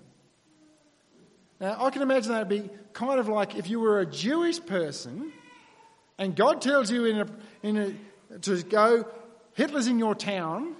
Now, 1.60 1.84
I 1.84 1.90
can 1.90 2.02
imagine 2.02 2.32
that 2.32 2.48
would 2.48 2.62
be 2.62 2.70
kind 2.94 3.20
of 3.20 3.28
like 3.28 3.54
if 3.54 3.68
you 3.68 3.80
were 3.80 4.00
a 4.00 4.06
Jewish 4.06 4.64
person 4.64 5.32
and 6.18 6.34
God 6.34 6.62
tells 6.62 6.90
you 6.90 7.04
in 7.04 7.20
a, 7.20 7.26
in 7.62 7.76
a, 7.76 8.38
to 8.38 8.62
go, 8.62 9.06
Hitler's 9.54 9.86
in 9.86 9.98
your 9.98 10.14
town, 10.14 10.74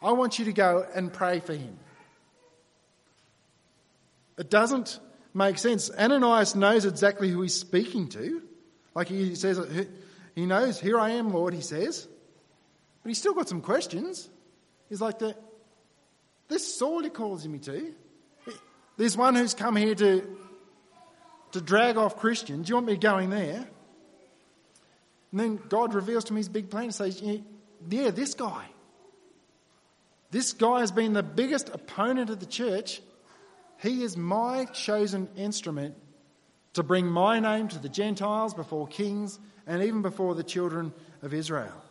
I 0.00 0.12
want 0.12 0.38
you 0.38 0.44
to 0.44 0.52
go 0.52 0.86
and 0.94 1.12
pray 1.12 1.40
for 1.40 1.54
him. 1.54 1.78
It 4.38 4.50
doesn't 4.50 5.00
make 5.32 5.58
sense. 5.58 5.90
Ananias 5.90 6.54
knows 6.54 6.84
exactly 6.84 7.28
who 7.28 7.42
he's 7.42 7.54
speaking 7.54 8.08
to. 8.10 8.42
Like 8.94 9.08
he 9.08 9.34
says, 9.34 9.58
he 10.34 10.46
knows, 10.46 10.80
Here 10.80 10.98
I 10.98 11.10
am, 11.10 11.32
Lord, 11.32 11.54
he 11.54 11.60
says. 11.60 12.06
But 13.02 13.08
he's 13.08 13.18
still 13.18 13.34
got 13.34 13.48
some 13.48 13.60
questions. 13.60 14.28
He's 14.88 15.00
like, 15.00 15.18
the, 15.18 15.36
This 16.48 16.76
Saul 16.76 17.02
he 17.02 17.10
calls 17.10 17.46
me 17.46 17.58
to, 17.60 17.94
there's 18.96 19.16
one 19.16 19.34
who's 19.34 19.54
come 19.54 19.76
here 19.76 19.94
to, 19.94 20.36
to 21.52 21.60
drag 21.60 21.96
off 21.96 22.16
Christians. 22.16 22.66
Do 22.66 22.70
you 22.70 22.74
want 22.76 22.86
me 22.86 22.96
going 22.96 23.30
there? 23.30 23.66
And 25.30 25.40
then 25.40 25.60
God 25.68 25.94
reveals 25.94 26.24
to 26.24 26.32
me 26.32 26.38
his 26.38 26.48
big 26.48 26.70
plan 26.70 26.84
and 26.84 26.94
says, 26.94 27.20
Yeah, 27.20 28.10
this 28.10 28.34
guy. 28.34 28.66
This 30.30 30.52
guy 30.52 30.80
has 30.80 30.92
been 30.92 31.12
the 31.12 31.22
biggest 31.22 31.68
opponent 31.68 32.30
of 32.30 32.40
the 32.40 32.46
church. 32.46 33.00
He 33.80 34.02
is 34.02 34.16
my 34.16 34.64
chosen 34.66 35.28
instrument 35.36 35.96
to 36.74 36.82
bring 36.82 37.06
my 37.06 37.40
name 37.40 37.68
to 37.68 37.78
the 37.78 37.88
Gentiles 37.88 38.54
before 38.54 38.86
kings 38.86 39.38
and 39.66 39.82
even 39.82 40.02
before 40.02 40.34
the 40.34 40.42
children 40.42 40.92
of 41.22 41.34
Israel. 41.34 41.82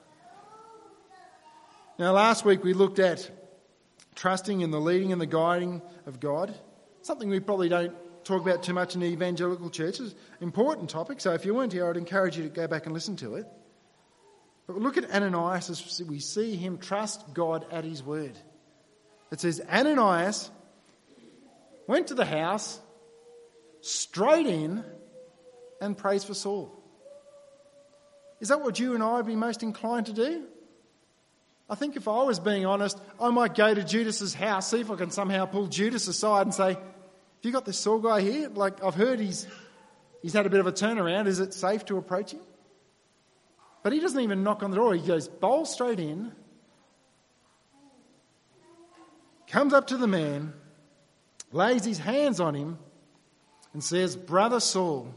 Now, 1.97 2.11
last 2.13 2.43
week 2.43 2.63
we 2.63 2.73
looked 2.73 2.99
at 2.99 3.29
trusting 4.15 4.61
in 4.61 4.71
the 4.71 4.79
leading 4.79 5.11
and 5.11 5.21
the 5.21 5.25
guiding 5.25 5.81
of 6.05 6.19
God. 6.19 6.53
Something 7.03 7.29
we 7.29 7.41
probably 7.41 7.67
don't 7.69 7.93
talk 8.23 8.41
about 8.41 8.63
too 8.63 8.73
much 8.73 8.95
in 8.95 9.01
the 9.01 9.07
evangelical 9.07 9.69
churches. 9.69 10.15
Important 10.39 10.89
topic, 10.89 11.19
so 11.19 11.33
if 11.33 11.45
you 11.45 11.53
weren't 11.53 11.73
here, 11.73 11.87
I'd 11.89 11.97
encourage 11.97 12.37
you 12.37 12.43
to 12.43 12.49
go 12.49 12.65
back 12.65 12.85
and 12.85 12.93
listen 12.93 13.17
to 13.17 13.35
it. 13.35 13.45
But 14.67 14.77
look 14.77 14.95
at 14.95 15.11
Ananias 15.11 15.69
as 15.69 16.01
we 16.07 16.19
see 16.19 16.55
him 16.55 16.77
trust 16.77 17.33
God 17.33 17.65
at 17.71 17.83
his 17.83 18.01
word. 18.01 18.37
It 19.31 19.41
says, 19.41 19.61
Ananias 19.69 20.49
went 21.87 22.07
to 22.07 22.13
the 22.13 22.25
house, 22.25 22.79
straight 23.81 24.47
in, 24.47 24.85
and 25.81 25.97
prays 25.97 26.23
for 26.23 26.33
Saul. 26.33 26.73
Is 28.39 28.47
that 28.47 28.61
what 28.61 28.79
you 28.79 28.93
and 28.93 29.03
I 29.03 29.17
would 29.17 29.25
be 29.25 29.35
most 29.35 29.61
inclined 29.61 30.05
to 30.05 30.13
do? 30.13 30.45
I 31.69 31.75
think 31.75 31.95
if 31.97 32.07
I 32.07 32.23
was 32.23 32.39
being 32.39 32.65
honest, 32.65 32.97
I 33.19 33.29
might 33.29 33.55
go 33.55 33.73
to 33.73 33.83
Judas's 33.83 34.33
house, 34.33 34.69
see 34.69 34.81
if 34.81 34.91
I 34.91 34.95
can 34.95 35.11
somehow 35.11 35.45
pull 35.45 35.67
Judas 35.67 36.07
aside 36.07 36.45
and 36.45 36.53
say, 36.53 36.77
you 37.49 37.53
got 37.53 37.65
this 37.65 37.77
Saul 37.77 37.99
guy 37.99 38.21
here? 38.21 38.49
Like, 38.49 38.83
I've 38.83 38.95
heard 38.95 39.19
he's, 39.19 39.47
he's 40.21 40.33
had 40.33 40.45
a 40.45 40.49
bit 40.49 40.59
of 40.59 40.67
a 40.67 40.71
turnaround. 40.71 41.27
Is 41.27 41.39
it 41.39 41.53
safe 41.53 41.85
to 41.85 41.97
approach 41.97 42.31
him? 42.31 42.39
But 43.83 43.91
he 43.91 43.99
doesn't 43.99 44.19
even 44.19 44.43
knock 44.43 44.63
on 44.63 44.71
the 44.71 44.77
door. 44.77 44.95
He 44.95 45.05
goes 45.05 45.27
bowl 45.27 45.65
straight 45.65 45.99
in, 45.99 46.31
comes 49.47 49.73
up 49.73 49.87
to 49.87 49.97
the 49.97 50.07
man, 50.07 50.53
lays 51.51 51.83
his 51.83 51.99
hands 51.99 52.39
on 52.39 52.55
him, 52.55 52.79
and 53.73 53.83
says, 53.83 54.15
Brother 54.15 54.61
Saul, 54.61 55.13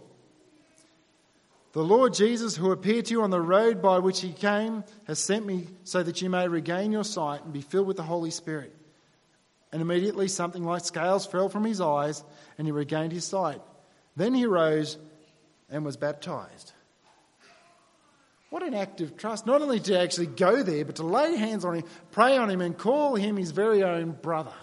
the 1.72 1.84
Lord 1.84 2.14
Jesus, 2.14 2.56
who 2.56 2.72
appeared 2.72 3.04
to 3.06 3.12
you 3.12 3.22
on 3.22 3.30
the 3.30 3.40
road 3.40 3.80
by 3.80 3.98
which 3.98 4.20
he 4.20 4.32
came, 4.32 4.82
has 5.06 5.18
sent 5.18 5.46
me 5.46 5.68
so 5.84 6.02
that 6.02 6.20
you 6.20 6.28
may 6.28 6.48
regain 6.48 6.90
your 6.90 7.04
sight 7.04 7.44
and 7.44 7.52
be 7.52 7.60
filled 7.60 7.86
with 7.86 7.98
the 7.98 8.02
Holy 8.02 8.30
Spirit. 8.30 8.74
And 9.76 9.82
immediately 9.82 10.26
something 10.28 10.64
like 10.64 10.86
scales 10.86 11.26
fell 11.26 11.50
from 11.50 11.62
his 11.62 11.82
eyes, 11.82 12.24
and 12.56 12.66
he 12.66 12.72
regained 12.72 13.12
his 13.12 13.26
sight. 13.26 13.60
Then 14.16 14.32
he 14.32 14.46
rose 14.46 14.96
and 15.68 15.84
was 15.84 15.98
baptized. 15.98 16.72
What 18.48 18.62
an 18.62 18.72
act 18.72 19.02
of 19.02 19.18
trust. 19.18 19.44
Not 19.44 19.60
only 19.60 19.78
to 19.80 20.00
actually 20.00 20.28
go 20.28 20.62
there, 20.62 20.86
but 20.86 20.96
to 20.96 21.02
lay 21.02 21.36
hands 21.36 21.62
on 21.66 21.74
him, 21.74 21.84
pray 22.10 22.38
on 22.38 22.48
him, 22.48 22.62
and 22.62 22.78
call 22.78 23.16
him 23.16 23.36
his 23.36 23.50
very 23.50 23.82
own 23.82 24.12
brother. 24.12 24.54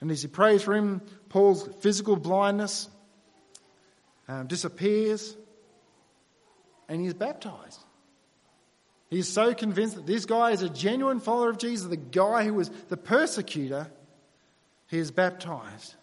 And 0.00 0.10
as 0.10 0.22
he 0.22 0.28
prays 0.28 0.62
for 0.62 0.74
him, 0.74 1.02
Paul's 1.28 1.68
physical 1.82 2.16
blindness 2.16 2.88
um, 4.28 4.46
disappears 4.46 5.36
and 6.88 7.02
he's 7.02 7.12
baptized. 7.12 7.84
He's 9.10 9.28
so 9.28 9.54
convinced 9.54 9.96
that 9.96 10.06
this 10.06 10.26
guy 10.26 10.50
is 10.50 10.62
a 10.62 10.68
genuine 10.68 11.20
follower 11.20 11.50
of 11.50 11.58
Jesus, 11.58 11.86
the 11.86 11.96
guy 11.96 12.44
who 12.44 12.54
was 12.54 12.68
the 12.88 12.96
persecutor, 12.96 13.90
he 14.88 14.98
is 14.98 15.10
baptized. 15.10 15.94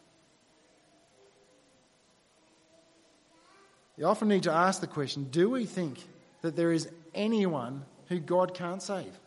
You 3.98 4.06
often 4.08 4.28
need 4.28 4.44
to 4.44 4.52
ask 4.52 4.82
the 4.82 4.88
question 4.88 5.26
do 5.26 5.50
we 5.50 5.66
think 5.66 6.04
that 6.42 6.56
there 6.56 6.72
is 6.72 6.90
anyone 7.14 7.86
who 8.08 8.20
God 8.20 8.54
can't 8.54 8.82
save? 8.82 9.18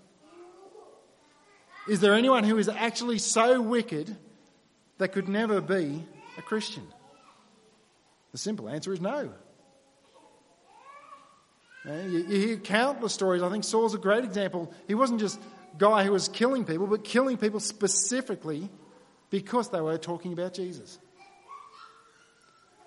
Is 1.88 2.00
there 2.00 2.14
anyone 2.14 2.44
who 2.44 2.58
is 2.58 2.68
actually 2.68 3.18
so 3.18 3.62
wicked 3.62 4.14
that 4.98 5.12
could 5.12 5.28
never 5.28 5.60
be 5.60 6.04
a 6.36 6.42
Christian? 6.42 6.86
The 8.32 8.38
simple 8.38 8.68
answer 8.68 8.92
is 8.92 9.00
no. 9.00 9.30
Eh, 11.88 12.06
you, 12.06 12.24
hear 12.24 12.56
countless 12.58 13.14
stories. 13.14 13.42
I 13.42 13.48
think 13.48 13.64
Saul's 13.64 13.94
a 13.94 13.98
great 13.98 14.24
example. 14.24 14.70
He 14.86 14.94
wasn't 14.94 15.20
just 15.20 15.38
a 15.38 15.78
guy 15.78 16.04
who 16.04 16.12
was 16.12 16.28
killing 16.28 16.64
people, 16.64 16.86
but 16.86 17.02
killing 17.02 17.38
people 17.38 17.60
specifically 17.60 18.68
because 19.30 19.70
they 19.70 19.80
were 19.80 19.96
talking 19.96 20.32
about 20.32 20.52
Jesus. 20.52 20.98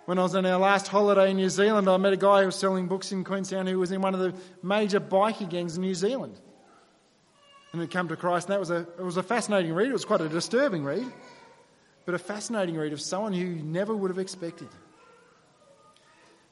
When 0.05 0.19
I 0.19 0.23
was 0.23 0.35
on 0.35 0.45
our 0.45 0.59
last 0.59 0.87
holiday 0.87 1.31
in 1.31 1.37
New 1.37 1.49
Zealand, 1.49 1.87
I 1.89 1.97
met 1.97 2.13
a 2.13 2.17
guy 2.17 2.41
who 2.41 2.47
was 2.47 2.55
selling 2.55 2.87
books 2.87 3.11
in 3.11 3.23
Queenstown 3.23 3.65
who 3.65 3.79
was 3.79 3.91
in 3.91 4.01
one 4.01 4.13
of 4.13 4.19
the 4.19 4.33
major 4.61 4.99
bikie 4.99 5.49
gangs 5.49 5.77
in 5.77 5.81
New 5.81 5.95
Zealand. 5.95 6.39
And 7.71 7.81
had 7.81 7.89
come 7.89 8.09
to 8.09 8.17
Christ, 8.17 8.47
and 8.47 8.53
that 8.53 8.59
was 8.59 8.69
a, 8.69 8.79
it 8.79 9.03
was 9.03 9.17
a 9.17 9.23
fascinating 9.23 9.73
read. 9.73 9.87
It 9.87 9.93
was 9.93 10.03
quite 10.03 10.21
a 10.21 10.27
disturbing 10.27 10.83
read, 10.83 11.05
but 12.05 12.13
a 12.13 12.19
fascinating 12.19 12.75
read 12.75 12.91
of 12.91 12.99
someone 12.99 13.31
who 13.31 13.39
you 13.39 13.63
never 13.63 13.95
would 13.95 14.11
have 14.11 14.19
expected. 14.19 14.67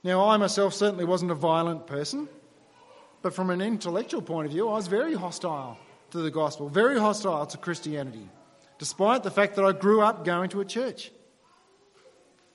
Now, 0.04 0.30
I 0.30 0.38
myself 0.38 0.74
certainly 0.74 1.04
wasn't 1.04 1.32
a 1.32 1.36
violent 1.36 1.88
person, 1.88 2.30
but 3.22 3.34
from 3.34 3.50
an 3.50 3.62
intellectual 3.62 4.22
point 4.22 4.46
of 4.46 4.52
view, 4.52 4.70
I 4.70 4.74
was 4.74 4.88
very 4.88 5.14
hostile 5.14 5.78
to 6.12 6.20
the 6.20 6.32
gospel, 6.32 6.70
very 6.70 7.00
hostile 7.00 7.46
to 7.46 7.58
Christianity, 7.58 8.28
despite 8.78 9.24
the 9.24 9.32
fact 9.32 9.56
that 9.56 9.66
I 9.66 9.72
grew 9.74 10.02
up 10.02 10.26
going 10.26 10.50
to 10.52 10.62
a 10.62 10.66
church. 10.66 11.12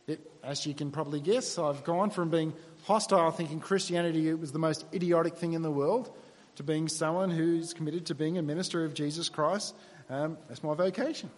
It, 0.07 0.21
as 0.43 0.67
you 0.67 0.75
can 0.75 0.91
probably 0.91 1.21
guess, 1.21 1.59
I've 1.59 1.85
gone 1.85 2.11
from 2.11 2.31
being 2.31 2.55
hostile, 2.85 3.31
thinking 3.31 3.61
Christianity 3.61 4.33
was 4.35 4.53
the 4.53 4.59
most 4.59 4.85
idiotic 4.93 5.37
thing 5.37 5.53
in 5.53 5.63
the 5.63 5.71
world, 5.71 6.15
to 6.57 6.63
being 6.63 6.89
someone 6.89 7.31
who's 7.31 7.75
committed 7.75 8.07
to 8.07 8.15
being 8.15 8.39
a 8.39 8.43
minister 8.43 8.85
of 8.85 8.95
Jesus 8.95 9.29
Christ. 9.29 9.75
Um, 10.09 10.39
that's 10.49 10.63
my 10.63 10.75
vocation. 10.75 11.31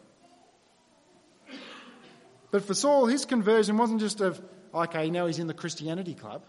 But 2.50 2.64
for 2.64 2.74
Saul, 2.74 3.06
his 3.06 3.24
conversion 3.24 3.76
wasn't 3.76 4.00
just 4.00 4.20
of 4.20 4.40
okay, 4.74 5.10
now 5.10 5.26
he's 5.26 5.38
in 5.38 5.46
the 5.46 5.54
Christianity 5.54 6.14
club. 6.14 6.42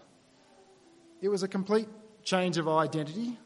It 1.20 1.28
was 1.28 1.42
a 1.42 1.48
complete 1.48 1.88
change 2.28 2.58
of 2.58 2.68
identity 2.68 3.38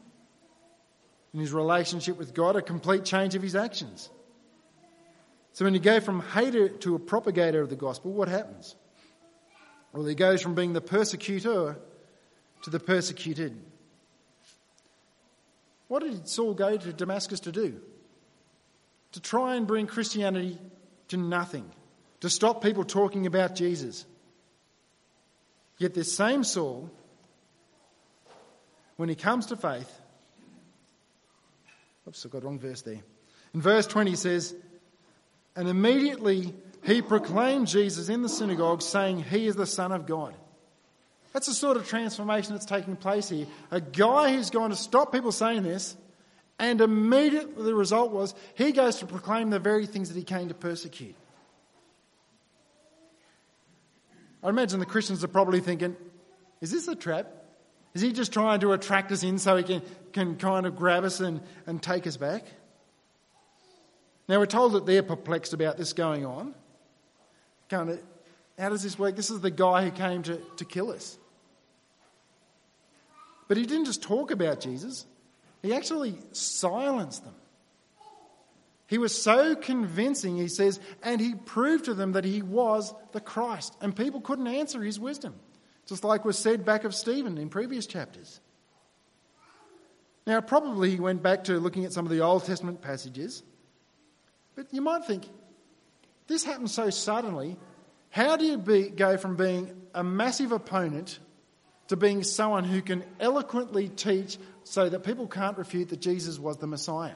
in 1.33 1.39
his 1.39 1.53
relationship 1.53 2.17
with 2.17 2.33
God, 2.33 2.57
a 2.57 2.61
complete 2.61 3.05
change 3.05 3.33
of 3.33 3.41
his 3.41 3.55
actions. 3.55 4.09
So 5.53 5.63
when 5.63 5.73
you 5.73 5.79
go 5.79 5.99
from 6.01 6.21
hater 6.21 6.67
to 6.67 6.95
a 6.95 6.99
propagator 6.99 7.61
of 7.61 7.69
the 7.69 7.77
gospel, 7.77 8.11
what 8.11 8.27
happens? 8.27 8.75
Well, 9.93 10.05
he 10.05 10.15
goes 10.15 10.41
from 10.41 10.53
being 10.53 10.73
the 10.73 10.81
persecutor 10.81 11.77
to 12.63 12.69
the 12.69 12.79
persecuted. 12.79 13.55
What 15.87 16.03
did 16.03 16.27
Saul 16.27 16.53
go 16.53 16.75
to 16.75 16.91
Damascus 16.91 17.39
to 17.41 17.51
do? 17.51 17.79
To 19.13 19.21
try 19.21 19.55
and 19.55 19.65
bring 19.65 19.87
Christianity 19.87 20.59
to 21.09 21.17
nothing, 21.17 21.69
to 22.19 22.29
stop 22.29 22.61
people 22.61 22.83
talking 22.83 23.27
about 23.27 23.55
Jesus. 23.55 24.05
Yet 25.77 25.93
this 25.93 26.11
same 26.11 26.43
Saul, 26.43 26.89
when 28.97 29.09
he 29.09 29.15
comes 29.15 29.47
to 29.47 29.55
faith, 29.55 29.91
oops, 32.07 32.25
I 32.25 32.29
got 32.29 32.41
the 32.41 32.47
wrong 32.47 32.59
verse 32.59 32.81
there. 32.81 32.99
In 33.53 33.61
verse 33.61 33.87
20 33.87 34.11
he 34.11 34.15
says, 34.15 34.55
And 35.55 35.67
immediately 35.67 36.53
he 36.83 37.01
proclaimed 37.01 37.67
Jesus 37.67 38.09
in 38.09 38.21
the 38.21 38.29
synagogue, 38.29 38.81
saying, 38.81 39.23
He 39.23 39.47
is 39.47 39.55
the 39.55 39.65
Son 39.65 39.91
of 39.91 40.05
God. 40.05 40.33
That's 41.31 41.47
the 41.47 41.53
sort 41.53 41.77
of 41.77 41.87
transformation 41.87 42.53
that's 42.53 42.65
taking 42.65 42.95
place 42.95 43.29
here. 43.29 43.47
A 43.71 43.81
guy 43.81 44.33
who's 44.33 44.51
going 44.51 44.69
to 44.69 44.75
stop 44.75 45.11
people 45.11 45.31
saying 45.31 45.63
this, 45.63 45.95
and 46.59 46.79
immediately 46.79 47.63
the 47.63 47.73
result 47.73 48.11
was 48.11 48.35
he 48.53 48.71
goes 48.71 48.97
to 48.97 49.07
proclaim 49.07 49.49
the 49.49 49.59
very 49.59 49.87
things 49.87 50.09
that 50.09 50.17
he 50.17 50.23
came 50.23 50.49
to 50.49 50.53
persecute. 50.53 51.15
I 54.43 54.49
imagine 54.49 54.79
the 54.79 54.85
Christians 54.85 55.23
are 55.23 55.29
probably 55.29 55.61
thinking, 55.61 55.95
is 56.61 56.69
this 56.69 56.87
a 56.87 56.95
trap? 56.95 57.27
Is 57.93 58.01
he 58.01 58.11
just 58.11 58.33
trying 58.33 58.59
to 58.61 58.71
attract 58.73 59.11
us 59.11 59.23
in 59.23 59.37
so 59.37 59.55
he 59.55 59.63
can, 59.63 59.81
can 60.13 60.35
kind 60.37 60.65
of 60.65 60.75
grab 60.75 61.03
us 61.03 61.19
and, 61.19 61.41
and 61.67 61.81
take 61.81 62.07
us 62.07 62.17
back? 62.17 62.45
Now, 64.27 64.39
we're 64.39 64.45
told 64.45 64.73
that 64.73 64.85
they're 64.85 65.03
perplexed 65.03 65.53
about 65.53 65.77
this 65.77 65.93
going 65.93 66.25
on. 66.25 66.55
Kind 67.69 67.89
of, 67.89 68.01
how 68.57 68.69
does 68.69 68.83
this 68.83 68.97
work? 68.97 69.15
This 69.15 69.29
is 69.29 69.41
the 69.41 69.51
guy 69.51 69.83
who 69.83 69.91
came 69.91 70.23
to, 70.23 70.37
to 70.57 70.65
kill 70.65 70.91
us. 70.91 71.17
But 73.47 73.57
he 73.57 73.65
didn't 73.65 73.85
just 73.85 74.01
talk 74.01 74.31
about 74.31 74.59
Jesus, 74.61 75.05
he 75.61 75.73
actually 75.73 76.17
silenced 76.31 77.23
them. 77.23 77.35
He 78.87 78.97
was 78.97 79.19
so 79.19 79.55
convincing, 79.55 80.37
he 80.37 80.47
says, 80.47 80.79
and 81.01 81.19
he 81.19 81.33
proved 81.33 81.85
to 81.85 81.93
them 81.93 82.11
that 82.11 82.25
he 82.25 82.41
was 82.41 82.93
the 83.11 83.21
Christ. 83.21 83.75
And 83.81 83.95
people 83.95 84.21
couldn't 84.21 84.47
answer 84.47 84.81
his 84.81 84.99
wisdom, 84.99 85.35
just 85.85 86.03
like 86.03 86.25
was 86.25 86.37
said 86.37 86.65
back 86.65 86.83
of 86.83 86.95
Stephen 86.95 87.37
in 87.37 87.49
previous 87.49 87.85
chapters. 87.85 88.39
Now, 90.25 90.39
probably 90.41 90.91
he 90.91 90.99
went 90.99 91.21
back 91.21 91.45
to 91.45 91.59
looking 91.59 91.85
at 91.85 91.91
some 91.91 92.05
of 92.05 92.11
the 92.11 92.21
Old 92.21 92.45
Testament 92.45 92.81
passages, 92.81 93.43
but 94.55 94.67
you 94.71 94.81
might 94.81 95.05
think, 95.05 95.27
this 96.27 96.43
happened 96.45 96.71
so 96.71 96.89
suddenly. 96.89 97.57
How 98.09 98.37
do 98.37 98.45
you 98.45 98.57
be, 98.57 98.89
go 98.89 99.17
from 99.17 99.35
being 99.35 99.75
a 99.93 100.03
massive 100.03 100.51
opponent 100.51 101.19
to 101.89 101.97
being 101.97 102.23
someone 102.23 102.63
who 102.63 102.81
can 102.81 103.03
eloquently 103.19 103.89
teach 103.89 104.37
so 104.63 104.87
that 104.87 105.03
people 105.03 105.27
can't 105.27 105.57
refute 105.57 105.89
that 105.89 105.99
Jesus 105.99 106.39
was 106.39 106.57
the 106.57 106.67
Messiah? 106.67 107.15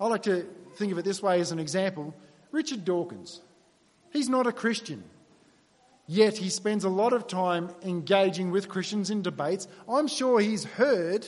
I 0.00 0.06
like 0.08 0.24
to 0.24 0.46
think 0.76 0.90
of 0.90 0.98
it 0.98 1.04
this 1.04 1.22
way 1.22 1.40
as 1.40 1.52
an 1.52 1.60
example. 1.60 2.14
Richard 2.50 2.84
Dawkins, 2.84 3.40
he's 4.12 4.28
not 4.28 4.46
a 4.46 4.52
Christian, 4.52 5.04
yet 6.10 6.36
he 6.36 6.48
spends 6.48 6.82
a 6.82 6.88
lot 6.88 7.12
of 7.12 7.28
time 7.28 7.70
engaging 7.84 8.50
with 8.50 8.68
Christians 8.68 9.10
in 9.10 9.22
debates. 9.22 9.68
I'm 9.88 10.08
sure 10.08 10.40
he's 10.40 10.64
heard 10.64 11.24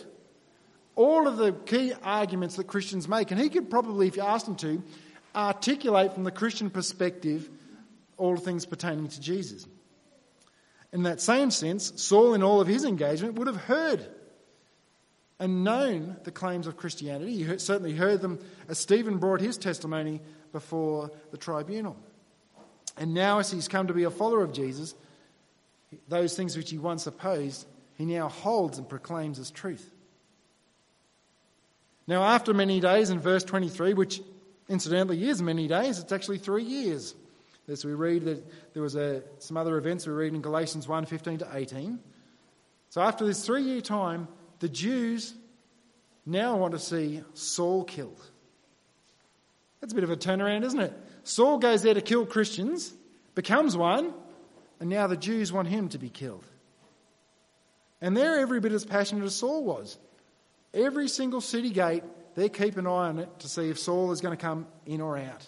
all 0.96 1.28
of 1.28 1.36
the 1.36 1.52
key 1.52 1.92
arguments 2.02 2.56
that 2.56 2.66
Christians 2.66 3.06
make, 3.06 3.30
and 3.30 3.40
he 3.40 3.48
could 3.48 3.70
probably, 3.70 4.08
if 4.08 4.16
you 4.16 4.22
asked 4.22 4.48
him 4.48 4.56
to, 4.56 4.82
articulate 5.36 6.14
from 6.14 6.24
the 6.24 6.32
Christian 6.32 6.68
perspective 6.68 7.48
all 8.16 8.36
things 8.36 8.66
pertaining 8.66 9.06
to 9.06 9.20
Jesus. 9.20 9.68
In 10.92 11.04
that 11.04 11.20
same 11.20 11.52
sense, 11.52 11.92
Saul, 12.02 12.34
in 12.34 12.42
all 12.42 12.60
of 12.60 12.66
his 12.66 12.84
engagement, 12.84 13.36
would 13.36 13.46
have 13.46 13.56
heard 13.56 14.04
and 15.38 15.62
known 15.62 16.16
the 16.24 16.32
claims 16.32 16.66
of 16.66 16.76
Christianity. 16.76 17.44
He 17.44 17.58
certainly 17.58 17.94
heard 17.94 18.20
them 18.20 18.40
as 18.68 18.78
Stephen 18.78 19.18
brought 19.18 19.40
his 19.40 19.58
testimony 19.58 20.20
before 20.50 21.12
the 21.30 21.38
tribunal. 21.38 21.96
And 22.96 23.14
now, 23.14 23.38
as 23.38 23.50
he's 23.50 23.68
come 23.68 23.86
to 23.86 23.94
be 23.94 24.04
a 24.04 24.10
follower 24.10 24.42
of 24.42 24.52
Jesus, 24.52 24.94
those 26.08 26.36
things 26.36 26.56
which 26.56 26.70
he 26.70 26.78
once 26.78 27.06
opposed, 27.06 27.66
he 27.96 28.04
now 28.04 28.28
holds 28.28 28.78
and 28.78 28.88
proclaims 28.88 29.38
as 29.38 29.50
truth. 29.50 29.90
Now, 32.06 32.22
after 32.24 32.52
many 32.52 32.80
days, 32.80 33.10
in 33.10 33.20
verse 33.20 33.44
23, 33.44 33.94
which 33.94 34.20
incidentally 34.68 35.28
is 35.28 35.40
many 35.40 35.68
days, 35.68 35.98
it's 35.98 36.12
actually 36.12 36.38
three 36.38 36.64
years. 36.64 37.14
As 37.68 37.84
we 37.84 37.92
read 37.92 38.24
that 38.24 38.74
there 38.74 38.82
was 38.82 38.96
a, 38.96 39.22
some 39.38 39.56
other 39.56 39.78
events 39.78 40.06
we 40.06 40.12
read 40.12 40.34
in 40.34 40.42
Galatians 40.42 40.88
1 40.88 41.06
15 41.06 41.38
to 41.38 41.48
18. 41.54 42.00
So, 42.90 43.00
after 43.00 43.24
this 43.24 43.46
three 43.46 43.62
year 43.62 43.80
time, 43.80 44.26
the 44.58 44.68
Jews 44.68 45.34
now 46.26 46.56
want 46.56 46.72
to 46.72 46.78
see 46.78 47.22
Saul 47.34 47.84
killed. 47.84 48.20
That's 49.82 49.92
a 49.92 49.96
bit 49.96 50.04
of 50.04 50.10
a 50.10 50.16
turnaround, 50.16 50.62
isn't 50.62 50.78
it? 50.78 50.92
Saul 51.24 51.58
goes 51.58 51.82
there 51.82 51.92
to 51.92 52.00
kill 52.00 52.24
Christians, 52.24 52.94
becomes 53.34 53.76
one, 53.76 54.14
and 54.78 54.88
now 54.88 55.08
the 55.08 55.16
Jews 55.16 55.52
want 55.52 55.66
him 55.66 55.88
to 55.90 55.98
be 55.98 56.08
killed. 56.08 56.46
And 58.00 58.16
they're 58.16 58.38
every 58.38 58.60
bit 58.60 58.70
as 58.72 58.84
passionate 58.84 59.24
as 59.24 59.34
Saul 59.34 59.64
was. 59.64 59.98
Every 60.72 61.08
single 61.08 61.40
city 61.40 61.70
gate, 61.70 62.04
they 62.36 62.48
keep 62.48 62.76
an 62.76 62.86
eye 62.86 63.08
on 63.08 63.18
it 63.18 63.40
to 63.40 63.48
see 63.48 63.70
if 63.70 63.78
Saul 63.78 64.12
is 64.12 64.20
going 64.20 64.36
to 64.36 64.40
come 64.40 64.68
in 64.86 65.00
or 65.00 65.18
out. 65.18 65.46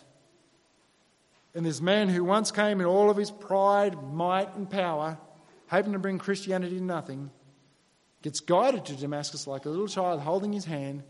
And 1.55 1.65
this 1.65 1.81
man 1.81 2.09
who 2.09 2.25
once 2.25 2.51
came 2.51 2.81
in 2.81 2.87
all 2.87 3.11
of 3.11 3.17
his 3.17 3.31
pride, 3.31 3.97
might, 4.13 4.53
and 4.57 4.69
power, 4.69 5.17
hoping 5.69 5.93
to 5.93 6.01
bring 6.01 6.19
Christianity 6.19 6.79
to 6.79 6.85
nothing, 6.85 7.31
gets 8.23 8.41
guided 8.41 8.85
to 8.87 8.97
Damascus 8.97 9.47
like 9.47 9.65
a 9.65 9.71
little 9.71 9.87
child 9.87 10.21
holding 10.21 10.53
his 10.53 10.65
hand 10.65 11.05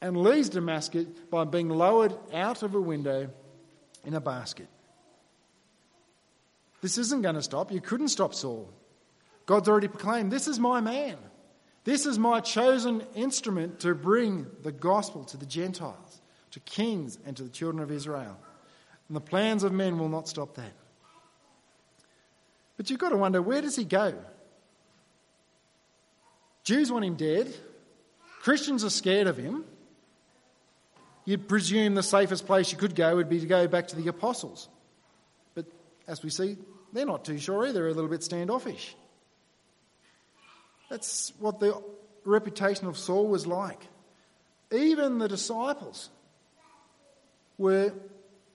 and 0.00 0.16
leaves 0.16 0.48
Damascus 0.48 1.06
by 1.30 1.44
being 1.44 1.68
lowered 1.68 2.14
out 2.32 2.62
of 2.62 2.74
a 2.74 2.80
window 2.80 3.30
in 4.04 4.14
a 4.14 4.20
basket. 4.20 4.68
This 6.80 6.96
isn't 6.96 7.22
going 7.22 7.34
to 7.34 7.42
stop. 7.42 7.70
You 7.70 7.80
couldn't 7.80 8.08
stop 8.08 8.34
Saul. 8.34 8.72
God's 9.46 9.68
already 9.68 9.88
proclaimed, 9.88 10.30
This 10.30 10.48
is 10.48 10.58
my 10.58 10.80
man. 10.80 11.16
This 11.84 12.06
is 12.06 12.18
my 12.18 12.40
chosen 12.40 13.02
instrument 13.14 13.80
to 13.80 13.94
bring 13.94 14.46
the 14.62 14.72
gospel 14.72 15.24
to 15.24 15.36
the 15.36 15.46
Gentiles, 15.46 16.20
to 16.52 16.60
kings, 16.60 17.18
and 17.24 17.36
to 17.36 17.42
the 17.42 17.48
children 17.48 17.82
of 17.82 17.90
Israel. 17.90 18.36
And 19.08 19.16
the 19.16 19.20
plans 19.20 19.64
of 19.64 19.72
men 19.72 19.98
will 19.98 20.08
not 20.08 20.28
stop 20.28 20.54
that. 20.56 20.72
But 22.76 22.88
you've 22.88 22.98
got 22.98 23.10
to 23.10 23.16
wonder 23.16 23.42
where 23.42 23.60
does 23.60 23.76
he 23.76 23.84
go? 23.84 24.14
Jews 26.64 26.92
want 26.92 27.04
him 27.04 27.16
dead. 27.16 27.52
Christians 28.42 28.84
are 28.84 28.90
scared 28.90 29.26
of 29.26 29.36
him. 29.36 29.64
You'd 31.24 31.48
presume 31.48 31.94
the 31.94 32.02
safest 32.02 32.46
place 32.46 32.72
you 32.72 32.78
could 32.78 32.94
go 32.94 33.16
would 33.16 33.28
be 33.28 33.40
to 33.40 33.46
go 33.46 33.68
back 33.68 33.88
to 33.88 33.96
the 33.96 34.08
apostles. 34.08 34.68
But 35.54 35.66
as 36.06 36.22
we 36.22 36.30
see, 36.30 36.56
they're 36.92 37.06
not 37.06 37.24
too 37.24 37.38
sure 37.38 37.66
either, 37.66 37.86
a 37.86 37.92
little 37.92 38.10
bit 38.10 38.22
standoffish. 38.22 38.96
That's 40.88 41.32
what 41.38 41.60
the 41.60 41.80
reputation 42.24 42.86
of 42.86 42.98
Saul 42.98 43.28
was 43.28 43.46
like. 43.46 43.80
Even 44.72 45.18
the 45.18 45.28
disciples 45.28 46.10
were 47.58 47.92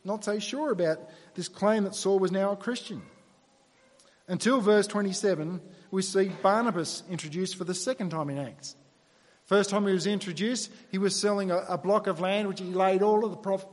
not 0.04 0.24
so 0.24 0.40
sure 0.40 0.72
about 0.72 1.00
this 1.34 1.48
claim 1.48 1.84
that 1.84 1.96
Saul 1.96 2.20
was 2.20 2.32
now 2.32 2.52
a 2.52 2.56
Christian. 2.56 3.02
Until 4.28 4.60
verse 4.60 4.88
27, 4.88 5.62
we 5.92 6.02
see 6.02 6.32
Barnabas 6.42 7.04
introduced 7.10 7.56
for 7.56 7.64
the 7.64 7.74
second 7.74 8.10
time 8.10 8.30
in 8.30 8.38
Acts. 8.38 8.76
First 9.46 9.70
time 9.70 9.86
he 9.86 9.94
was 9.94 10.08
introduced, 10.08 10.72
he 10.92 10.98
was 10.98 11.20
selling 11.20 11.52
a, 11.52 11.58
a 11.70 11.78
block 11.78 12.08
of 12.08 12.20
land 12.20 12.48
which 12.48 12.60
he 12.60 12.66
laid 12.66 13.02
all 13.02 13.24
of 13.24 13.32
the 13.32 13.38
prof, 13.38 13.66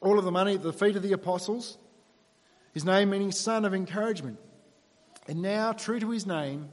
all 0.00 0.18
of 0.18 0.24
the 0.24 0.30
money 0.30 0.54
at 0.54 0.62
the 0.62 0.72
feet 0.72 0.96
of 0.96 1.02
the 1.02 1.12
apostles. 1.12 1.78
His 2.74 2.84
name 2.84 3.10
meaning 3.10 3.32
son 3.32 3.64
of 3.64 3.74
encouragement. 3.74 4.38
And 5.26 5.42
now, 5.42 5.72
true 5.72 6.00
to 6.00 6.10
his 6.10 6.26
name, 6.26 6.68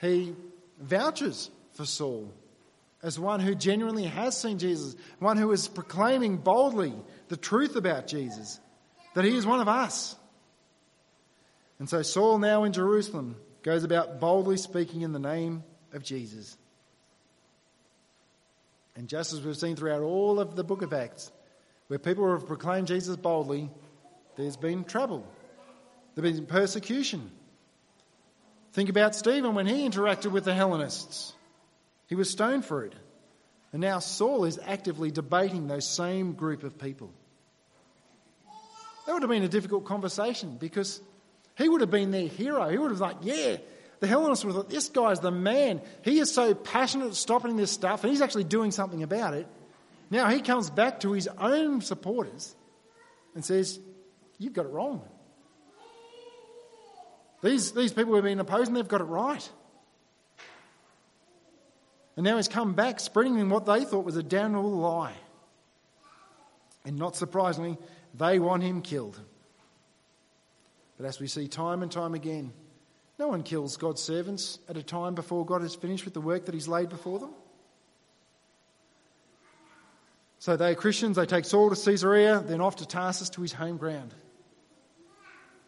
he 0.00 0.34
vouches 0.78 1.50
for 1.72 1.84
Saul 1.84 2.32
as 3.02 3.18
one 3.18 3.40
who 3.40 3.54
genuinely 3.54 4.04
has 4.04 4.36
seen 4.36 4.58
Jesus, 4.58 4.96
one 5.18 5.36
who 5.36 5.52
is 5.52 5.68
proclaiming 5.68 6.36
boldly 6.38 6.94
the 7.28 7.36
truth 7.36 7.76
about 7.76 8.06
Jesus, 8.06 8.60
that 9.14 9.24
he 9.24 9.36
is 9.36 9.46
one 9.46 9.60
of 9.60 9.68
us. 9.68 10.16
And 11.78 11.88
so 11.88 12.02
Saul, 12.02 12.38
now 12.38 12.64
in 12.64 12.72
Jerusalem, 12.72 13.36
goes 13.62 13.84
about 13.84 14.20
boldly 14.20 14.56
speaking 14.56 15.02
in 15.02 15.12
the 15.12 15.18
name 15.18 15.62
of 15.92 16.02
Jesus. 16.02 16.56
And 18.96 19.08
just 19.08 19.32
as 19.32 19.42
we've 19.42 19.56
seen 19.56 19.76
throughout 19.76 20.02
all 20.02 20.40
of 20.40 20.56
the 20.56 20.64
book 20.64 20.82
of 20.82 20.92
Acts, 20.92 21.30
where 21.88 21.98
people 21.98 22.30
have 22.32 22.46
proclaimed 22.46 22.88
Jesus 22.88 23.16
boldly, 23.16 23.70
there's 24.36 24.56
been 24.56 24.84
trouble, 24.84 25.26
there's 26.14 26.40
been 26.40 26.46
persecution. 26.46 27.30
Think 28.72 28.88
about 28.88 29.14
Stephen 29.14 29.54
when 29.54 29.66
he 29.66 29.88
interacted 29.88 30.32
with 30.32 30.44
the 30.44 30.54
Hellenists. 30.54 31.32
He 32.08 32.14
was 32.14 32.30
stoned 32.30 32.64
for 32.64 32.84
it. 32.84 32.94
And 33.72 33.80
now 33.80 33.98
Saul 33.98 34.44
is 34.44 34.58
actively 34.64 35.10
debating 35.10 35.66
those 35.66 35.88
same 35.88 36.32
group 36.32 36.62
of 36.62 36.78
people. 36.78 37.10
That 39.06 39.12
would 39.12 39.22
have 39.22 39.30
been 39.30 39.42
a 39.42 39.48
difficult 39.48 39.84
conversation 39.84 40.56
because 40.58 41.00
he 41.56 41.68
would 41.68 41.80
have 41.80 41.90
been 41.90 42.10
their 42.10 42.26
hero. 42.26 42.68
He 42.68 42.78
would 42.78 42.90
have 42.90 42.98
been 42.98 43.08
like, 43.08 43.18
yeah, 43.22 43.56
the 44.00 44.06
Hellenists 44.06 44.44
would 44.44 44.54
have 44.54 44.64
thought, 44.64 44.70
this 44.70 44.88
guy's 44.88 45.20
the 45.20 45.30
man. 45.30 45.80
He 46.02 46.18
is 46.18 46.32
so 46.32 46.54
passionate 46.54 47.08
at 47.08 47.14
stopping 47.14 47.56
this 47.56 47.70
stuff, 47.70 48.04
and 48.04 48.10
he's 48.10 48.20
actually 48.20 48.44
doing 48.44 48.70
something 48.70 49.02
about 49.02 49.34
it. 49.34 49.46
Now 50.10 50.28
he 50.28 50.40
comes 50.40 50.70
back 50.70 51.00
to 51.00 51.12
his 51.12 51.28
own 51.38 51.80
supporters 51.80 52.54
and 53.34 53.44
says, 53.44 53.80
You've 54.38 54.52
got 54.52 54.66
it 54.66 54.70
wrong. 54.70 55.02
These, 57.42 57.72
these 57.72 57.92
people 57.92 58.10
who 58.10 58.16
have 58.16 58.24
been 58.24 58.40
opposing, 58.40 58.74
they've 58.74 58.86
got 58.86 59.00
it 59.00 59.04
right. 59.04 59.50
And 62.16 62.24
now 62.24 62.36
he's 62.36 62.48
come 62.48 62.74
back 62.74 63.00
spreading 63.00 63.48
what 63.48 63.66
they 63.66 63.84
thought 63.84 64.04
was 64.04 64.16
a 64.16 64.22
damnable 64.22 64.70
lie. 64.70 65.14
And 66.84 66.98
not 66.98 67.16
surprisingly, 67.16 67.78
they 68.14 68.38
want 68.38 68.62
him 68.62 68.82
killed. 68.82 69.18
But 70.96 71.06
as 71.06 71.20
we 71.20 71.26
see 71.26 71.46
time 71.48 71.82
and 71.82 71.92
time 71.92 72.14
again, 72.14 72.52
no 73.18 73.28
one 73.28 73.42
kills 73.42 73.76
God's 73.76 74.02
servants 74.02 74.58
at 74.68 74.76
a 74.76 74.82
time 74.82 75.14
before 75.14 75.46
God 75.46 75.62
has 75.62 75.74
finished 75.74 76.04
with 76.04 76.14
the 76.14 76.20
work 76.20 76.46
that 76.46 76.54
He's 76.54 76.68
laid 76.68 76.88
before 76.88 77.18
them. 77.18 77.30
So 80.38 80.56
they 80.56 80.70
are 80.70 80.74
Christians, 80.74 81.16
they 81.16 81.26
take 81.26 81.44
Saul 81.44 81.70
to 81.70 81.76
Caesarea, 81.76 82.40
then 82.40 82.60
off 82.60 82.76
to 82.76 82.86
Tarsus 82.86 83.30
to 83.30 83.42
his 83.42 83.52
home 83.52 83.78
ground. 83.78 84.14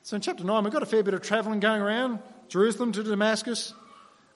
So 0.02 0.14
in 0.14 0.20
chapter 0.20 0.44
9, 0.44 0.62
we've 0.62 0.72
got 0.72 0.82
a 0.82 0.86
fair 0.86 1.02
bit 1.02 1.14
of 1.14 1.22
travelling 1.22 1.60
going 1.60 1.82
around 1.82 2.20
Jerusalem 2.48 2.92
to 2.92 3.02
Damascus. 3.02 3.74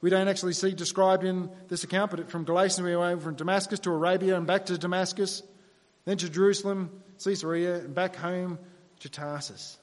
We 0.01 0.11
don't 0.11 0.29
actually 0.29 0.55
see 0.55 0.73
described 0.73 1.23
in 1.23 1.51
this 1.69 1.85
account, 1.85 2.11
but 2.11 2.31
from 2.31 2.45
Galatians 2.45 2.83
we 2.83 2.97
went 2.97 3.23
from 3.23 3.37
Damascus 3.37 3.79
to 3.81 3.91
Arabia 3.91 4.37
and 4.37 4.47
back 4.47 4.67
to 4.67 4.77
Damascus, 4.77 5.43
then 6.07 6.17
to 6.17 6.29
Jerusalem, 6.29 6.91
Caesarea, 7.23 7.77
and 7.77 7.95
back 7.95 8.17
home 8.17 8.59
to 9.01 9.09
Tarsus. 9.09 9.79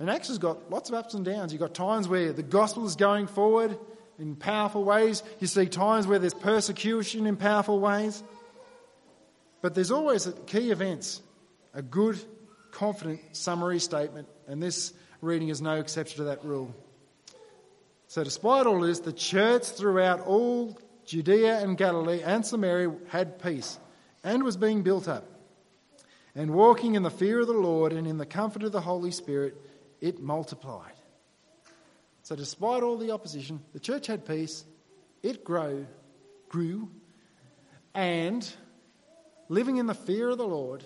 And 0.00 0.08
Acts 0.08 0.28
has 0.28 0.38
got 0.38 0.70
lots 0.70 0.88
of 0.88 0.94
ups 0.94 1.12
and 1.12 1.26
downs. 1.26 1.52
You've 1.52 1.60
got 1.60 1.74
times 1.74 2.08
where 2.08 2.32
the 2.32 2.42
gospel 2.42 2.86
is 2.86 2.96
going 2.96 3.26
forward 3.26 3.78
in 4.18 4.34
powerful 4.34 4.82
ways. 4.82 5.22
You 5.40 5.46
see 5.46 5.66
times 5.66 6.06
where 6.06 6.18
there's 6.18 6.32
persecution 6.32 7.26
in 7.26 7.36
powerful 7.36 7.78
ways. 7.78 8.22
But 9.60 9.74
there's 9.74 9.90
always 9.90 10.26
key 10.46 10.70
events, 10.70 11.20
a 11.74 11.82
good, 11.82 12.18
confident 12.70 13.20
summary 13.32 13.78
statement. 13.78 14.26
And 14.48 14.62
this 14.62 14.94
reading 15.20 15.50
is 15.50 15.60
no 15.60 15.74
exception 15.74 16.16
to 16.16 16.24
that 16.24 16.46
rule. 16.46 16.74
So, 18.06 18.24
despite 18.24 18.66
all 18.66 18.80
this, 18.80 19.00
the 19.00 19.12
church 19.12 19.66
throughout 19.66 20.20
all 20.20 20.78
Judea 21.04 21.60
and 21.60 21.76
Galilee 21.76 22.22
and 22.24 22.44
Samaria 22.44 22.90
had 23.08 23.38
peace 23.38 23.78
and 24.24 24.44
was 24.44 24.56
being 24.56 24.82
built 24.82 25.08
up. 25.08 25.26
And 26.34 26.52
walking 26.52 26.94
in 26.94 27.02
the 27.02 27.10
fear 27.10 27.40
of 27.40 27.48
the 27.48 27.52
Lord 27.52 27.92
and 27.92 28.06
in 28.06 28.16
the 28.16 28.24
comfort 28.24 28.62
of 28.62 28.72
the 28.72 28.80
Holy 28.80 29.10
Spirit, 29.10 29.60
it 30.00 30.20
multiplied. 30.20 30.92
So, 32.22 32.36
despite 32.36 32.82
all 32.82 32.96
the 32.96 33.10
opposition, 33.10 33.60
the 33.72 33.80
church 33.80 34.06
had 34.06 34.24
peace, 34.26 34.64
it 35.22 35.42
grew, 35.42 35.86
grew, 36.48 36.90
and 37.94 38.48
living 39.48 39.78
in 39.78 39.86
the 39.86 39.94
fear 39.94 40.28
of 40.28 40.38
the 40.38 40.46
Lord, 40.46 40.84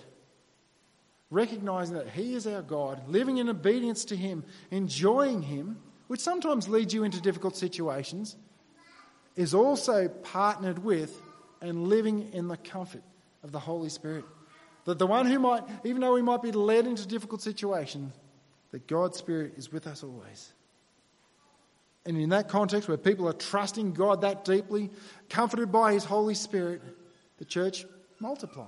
recognizing 1.29 1.95
that 1.97 2.09
He 2.09 2.33
is 2.33 2.47
our 2.47 2.61
God, 2.61 3.07
living 3.07 3.37
in 3.37 3.49
obedience 3.49 4.05
to 4.05 4.15
Him, 4.15 4.43
enjoying 4.71 5.43
Him, 5.43 5.77
which 6.07 6.19
sometimes 6.19 6.67
leads 6.67 6.93
you 6.93 7.03
into 7.03 7.21
difficult 7.21 7.55
situations, 7.55 8.35
is 9.35 9.53
also 9.53 10.07
partnered 10.07 10.79
with 10.79 11.21
and 11.61 11.87
living 11.87 12.31
in 12.33 12.47
the 12.47 12.57
comfort 12.57 13.03
of 13.43 13.51
the 13.51 13.59
Holy 13.59 13.89
Spirit. 13.89 14.25
That 14.85 14.99
the 14.99 15.07
one 15.07 15.25
who 15.25 15.39
might, 15.39 15.63
even 15.83 16.01
though 16.01 16.13
we 16.13 16.21
might 16.21 16.41
be 16.41 16.51
led 16.51 16.85
into 16.85 17.07
difficult 17.07 17.41
situations, 17.41 18.13
that 18.75 18.87
God's 18.87 19.17
Spirit 19.17 19.53
is 19.55 19.71
with 19.71 19.87
us 19.87 20.03
always. 20.03 20.51
And 22.05 22.17
in 22.17 22.31
that 22.31 22.49
context, 22.49 22.89
where 22.89 22.97
people 22.97 23.25
are 23.29 23.31
trusting 23.31 23.93
God 23.93 24.19
that 24.19 24.43
deeply, 24.43 24.89
comforted 25.29 25.71
by 25.71 25.93
His 25.93 26.03
Holy 26.03 26.33
Spirit, 26.33 26.81
the 27.37 27.45
church 27.45 27.85
multiplied. 28.19 28.67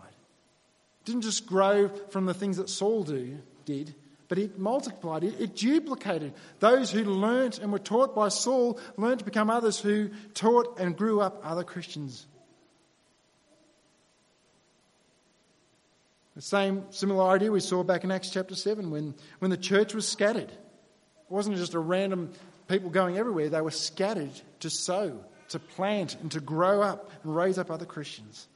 It 1.02 1.08
didn't 1.08 1.24
just 1.24 1.46
grow 1.46 1.90
from 2.10 2.26
the 2.26 2.34
things 2.34 2.56
that 2.56 2.70
Saul 2.70 3.04
do, 3.04 3.38
did, 3.66 3.96
but 4.30 4.38
it 4.38 4.58
multiplied, 4.58 5.26
it, 5.26 5.42
it 5.42 5.58
duplicated. 5.58 6.32
Those 6.62 6.90
who 6.90 7.04
learnt 7.04 7.60
and 7.60 7.74
were 7.74 7.78
taught 7.78 8.16
by 8.16 8.30
Saul 8.30 8.80
learnt 8.96 9.20
to 9.20 9.26
become 9.26 9.50
others 9.50 9.78
who 9.78 10.12
taught 10.34 10.80
and 10.80 10.96
grew 10.96 11.20
up 11.20 11.42
other 11.44 11.66
Christians. 11.66 12.26
The 16.38 16.44
same 16.44 16.86
similar 16.92 17.32
idea 17.32 17.52
we 17.52 17.60
saw 17.60 17.82
back 17.82 18.04
in 18.04 18.12
Acts 18.12 18.30
chapter 18.30 18.54
7 18.54 18.92
when, 18.92 19.16
when 19.40 19.50
the 19.50 19.58
church 19.58 19.96
was 19.96 20.08
scattered. 20.08 20.52
It 20.52 21.32
wasn't 21.32 21.58
just 21.58 21.74
a 21.74 21.80
random 21.80 22.32
people 22.68 22.92
going 22.92 23.18
everywhere, 23.18 23.50
they 23.50 23.60
were 23.60 23.72
scattered 23.72 24.30
to 24.60 24.70
sow, 24.70 25.20
to 25.50 25.58
plant, 25.58 26.16
and 26.22 26.32
to 26.34 26.40
grow 26.40 26.84
up 26.84 27.10
and 27.24 27.36
raise 27.36 27.58
up 27.58 27.72
other 27.72 27.88
Christians. 27.88 28.48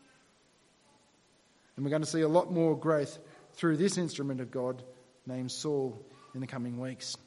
And 1.76 1.84
we're 1.84 1.90
going 1.90 2.04
to 2.04 2.08
see 2.08 2.22
a 2.22 2.28
lot 2.28 2.52
more 2.52 2.78
growth 2.78 3.18
through 3.54 3.78
this 3.78 3.98
instrument 3.98 4.42
of 4.42 4.52
God 4.52 4.84
named 5.26 5.52
Saul 5.52 6.00
in 6.36 6.42
the 6.42 6.46
coming 6.46 6.80
weeks. 6.80 7.18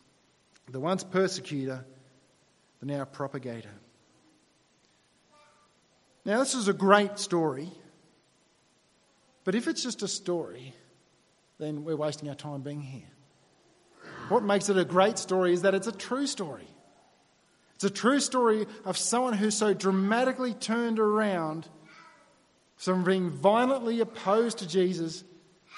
The 0.71 0.79
once 0.79 1.03
persecutor, 1.03 1.85
the 2.79 2.87
now 2.87 3.05
propagator. 3.07 3.75
Now, 6.25 6.39
this 6.39 6.55
is 6.55 6.69
a 6.69 6.73
great 6.73 7.19
story, 7.19 7.73
but 9.45 9.55
if 9.55 9.69
it's 9.69 9.83
just 9.83 10.03
a 10.03 10.09
story, 10.09 10.75
then 11.59 11.85
we're 11.85 11.97
wasting 11.97 12.29
our 12.29 12.35
time 12.35 12.63
being 12.63 12.81
here. 12.81 13.09
What 14.29 14.43
makes 14.43 14.69
it 14.69 14.79
a 14.79 14.85
great 14.85 15.19
story 15.19 15.53
is 15.53 15.63
that 15.63 15.75
it's 15.75 15.87
a 15.87 15.93
true 15.93 16.27
story. 16.27 16.69
It's 17.75 17.85
a 17.85 17.91
true 17.91 18.21
story 18.21 18.67
of 18.85 18.97
someone 18.97 19.35
who 19.35 19.51
so 19.51 19.75
dramatically 19.75 20.55
turned 20.55 20.99
around 20.99 21.69
from 22.77 23.05
being 23.05 23.31
violently 23.31 24.01
opposed 24.01 24.59
to 24.59 24.69
Jesus 24.69 25.25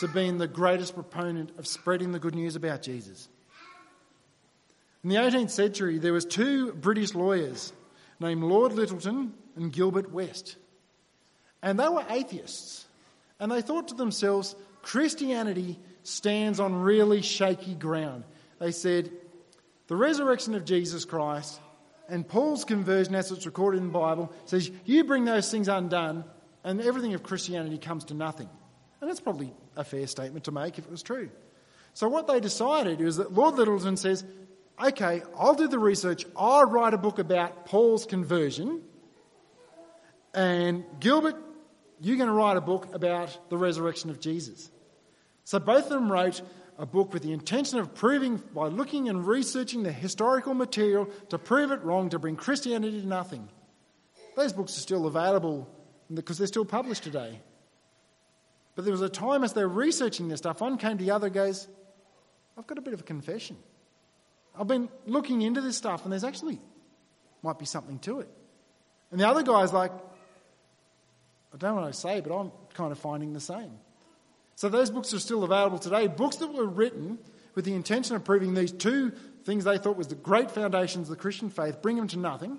to 0.01 0.09
being 0.09 0.39
the 0.39 0.47
greatest 0.47 0.95
proponent 0.95 1.53
of 1.59 1.67
spreading 1.67 2.13
the 2.13 2.19
good 2.19 2.35
news 2.35 2.57
about 2.57 2.83
Jesus. 2.83 3.29
In 5.03 5.11
the 5.11 5.17
18th 5.17 5.51
century, 5.51 5.99
there 5.99 6.13
was 6.13 6.25
two 6.25 6.73
British 6.73 7.15
lawyers 7.15 7.73
named 8.21 8.43
Lord 8.43 8.73
Lyttelton 8.73 9.33
and 9.55 9.73
Gilbert 9.73 10.11
West. 10.11 10.57
And 11.63 11.79
they 11.79 11.89
were 11.89 12.05
atheists. 12.11 12.86
And 13.39 13.53
they 13.53 13.63
thought 13.63 13.89
to 13.89 13.95
themselves, 13.95 14.57
Christianity 14.83 15.79
stands 16.03 16.61
on 16.61 16.75
really 16.75 17.23
shaky 17.23 17.75
ground. 17.75 18.25
They 18.59 18.73
said, 18.73 19.11
the 19.89 19.97
resurrection 19.97 20.55
of 20.55 20.65
Jesus 20.65 21.05
Christ 21.05 21.61
and 22.09 22.27
Paul's 22.27 22.65
conversion, 22.65 23.15
as 23.15 23.31
it's 23.31 23.47
recorded 23.47 23.79
in 23.79 23.89
the 23.89 23.99
Bible, 23.99 24.33
says, 24.45 24.71
you 24.85 25.05
bring 25.05 25.25
those 25.25 25.51
things 25.51 25.69
undone, 25.69 26.25
and 26.65 26.81
everything 26.81 27.15
of 27.15 27.23
Christianity 27.23 27.79
comes 27.79 28.05
to 28.07 28.15
nothing. 28.15 28.49
And 29.01 29.11
that's 29.11 29.21
probably 29.21 29.53
a 29.77 29.85
fair 29.85 30.07
statement 30.07 30.45
to 30.45 30.53
make 30.53 30.79
if 30.79 30.85
it 30.85 30.91
was 30.91 31.03
true. 31.03 31.31
So, 31.95 32.09
what 32.09 32.27
they 32.27 32.41
decided 32.41 33.01
is 33.01 33.17
that 33.17 33.33
Lord 33.33 33.55
Lyttelton 33.55 33.99
says, 33.99 34.25
okay, 34.83 35.23
I'll 35.39 35.55
do 35.55 35.69
the 35.69 35.79
research, 35.79 36.27
I'll 36.37 36.67
write 36.67 36.95
a 36.95 36.99
book 36.99 37.19
about 37.19 37.67
Paul's 37.67 38.07
conversion, 38.07 38.83
and 40.35 40.85
Gilbert, 41.01 41.37
you're 42.01 42.17
going 42.17 42.29
to 42.29 42.35
write 42.35 42.57
a 42.57 42.61
book 42.61 42.95
about 42.95 43.51
the 43.51 43.57
resurrection 43.57 44.11
of 44.11 44.21
Jesus. 44.21 44.71
So, 45.45 45.59
both 45.59 45.85
of 45.85 45.91
them 45.91 46.11
wrote 46.11 46.43
a 46.79 46.87
book 46.87 47.13
with 47.13 47.23
the 47.23 47.33
intention 47.33 47.79
of 47.79 47.95
proving, 47.95 48.37
by 48.37 48.69
looking 48.69 49.09
and 49.09 49.27
researching 49.27 49.83
the 49.83 49.93
historical 49.93 50.55
material, 50.55 51.09
to 51.31 51.39
prove 51.39 51.71
it 51.71 51.83
wrong, 51.83 52.11
to 52.11 52.19
bring 52.19 52.37
Christianity 52.37 53.01
to 53.01 53.07
nothing. 53.07 53.49
Those 54.37 54.53
books 54.53 54.77
are 54.77 54.81
still 54.81 55.07
available 55.07 55.69
because 56.13 56.39
they're 56.39 56.47
still 56.47 56.65
published 56.65 57.03
today. 57.03 57.41
But 58.75 58.85
there 58.85 58.93
was 58.93 59.01
a 59.01 59.09
time 59.09 59.43
as 59.43 59.55
they 59.55 59.63
were 59.63 59.69
researching 59.69 60.29
this 60.29 60.39
stuff, 60.39 60.61
one 60.61 60.77
came 60.77 60.99
to 60.99 61.05
the 61.05 61.11
other 61.11 61.27
and 61.27 61.35
goes, 61.35 61.67
I've 62.59 62.67
got 62.67 62.79
a 62.79 62.83
bit 62.83 62.93
of 62.93 63.01
a 63.01 63.05
confession. 63.05 63.57
I've 64.59 64.69
been 64.69 64.89
looking 65.07 65.43
into 65.43 65.63
this 65.63 65.77
stuff 65.77 66.05
and 66.05 66.13
there's 66.13 66.25
actually 66.25 66.61
might 67.43 67.59
be 67.59 67.65
something 67.65 67.99
to 68.01 68.21
it. 68.21 68.29
And 69.11 69.21
the 69.21 69.29
other 69.29 69.43
guy's 69.43 69.73
like, 69.73 69.93
I 71.57 71.69
don't 71.69 71.77
want 71.77 71.93
to 71.93 71.99
say, 71.99 72.21
but 72.21 72.37
I'm 72.37 72.53
kind 72.75 72.93
of 72.93 72.99
finding 72.99 73.33
the 73.33 73.41
same. 73.41 73.73
So 74.57 74.69
those 74.69 74.91
books 74.91 75.15
are 75.15 75.19
still 75.19 75.43
available 75.43 75.79
today. 75.79 76.07
Books 76.07 76.37
that 76.37 76.53
were 76.53 76.67
written 76.67 77.19
with 77.55 77.65
the 77.65 77.75
intention 77.75 78.15
of 78.15 78.25
proving 78.25 78.53
these 78.55 78.73
two 78.73 79.13
things 79.45 79.65
they 79.65 79.79
thought 79.79 79.97
was 79.97 80.09
the 80.09 80.15
great 80.15 80.51
foundations 80.51 81.09
of 81.09 81.17
the 81.17 81.21
Christian 81.21 81.49
faith, 81.49 81.81
bring 81.81 81.97
them 81.97 82.09
to 82.09 82.19
nothing. 82.19 82.59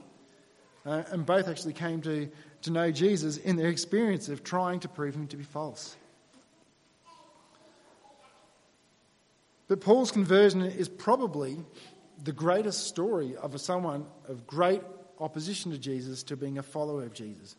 Uh, 0.86 1.04
and 1.12 1.26
both 1.26 1.48
actually 1.48 1.74
came 1.74 2.02
to, 2.02 2.30
to 2.62 2.72
know 2.72 2.92
Jesus 2.92 3.38
in 3.38 3.56
their 3.58 3.68
experience 3.68 4.30
of 4.30 4.44
trying 4.44 4.80
to 4.80 4.88
prove 4.88 5.14
him 5.14 5.28
to 5.28 5.38
be 5.38 5.44
false. 5.44 5.96
But 9.68 9.82
Paul's 9.82 10.12
conversion 10.12 10.62
is 10.62 10.88
probably 10.88 11.58
the 12.24 12.32
greatest 12.32 12.88
story 12.88 13.36
of 13.36 13.60
someone 13.60 14.06
of 14.28 14.48
great 14.48 14.82
opposition 15.20 15.72
to 15.72 15.78
Jesus 15.78 16.24
to 16.24 16.38
being 16.38 16.58
a 16.58 16.64
follower 16.64 17.04
of 17.04 17.14
Jesus. 17.14 17.56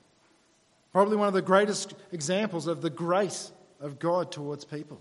Probably 0.92 1.16
one 1.16 1.28
of 1.28 1.34
the 1.34 1.42
greatest 1.42 1.94
examples 2.12 2.66
of 2.66 2.82
the 2.82 2.90
grace 2.90 3.52
of 3.80 3.98
God 3.98 4.32
towards 4.32 4.64
people. 4.64 5.00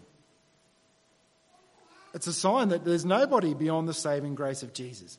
It's 2.13 2.27
a 2.27 2.33
sign 2.33 2.69
that 2.69 2.83
there's 2.83 3.05
nobody 3.05 3.53
beyond 3.53 3.87
the 3.87 3.93
saving 3.93 4.35
grace 4.35 4.63
of 4.63 4.73
Jesus. 4.73 5.17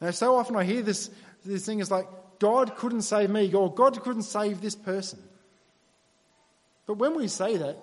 Now, 0.00 0.10
so 0.10 0.36
often 0.36 0.56
I 0.56 0.64
hear 0.64 0.82
this, 0.82 1.10
this 1.44 1.64
thing 1.64 1.80
is 1.80 1.90
like, 1.90 2.06
God 2.38 2.76
couldn't 2.76 3.02
save 3.02 3.30
me, 3.30 3.52
or 3.52 3.72
God 3.72 4.00
couldn't 4.02 4.22
save 4.22 4.60
this 4.60 4.74
person. 4.74 5.18
But 6.86 6.94
when 6.94 7.14
we 7.14 7.28
say 7.28 7.58
that, 7.58 7.76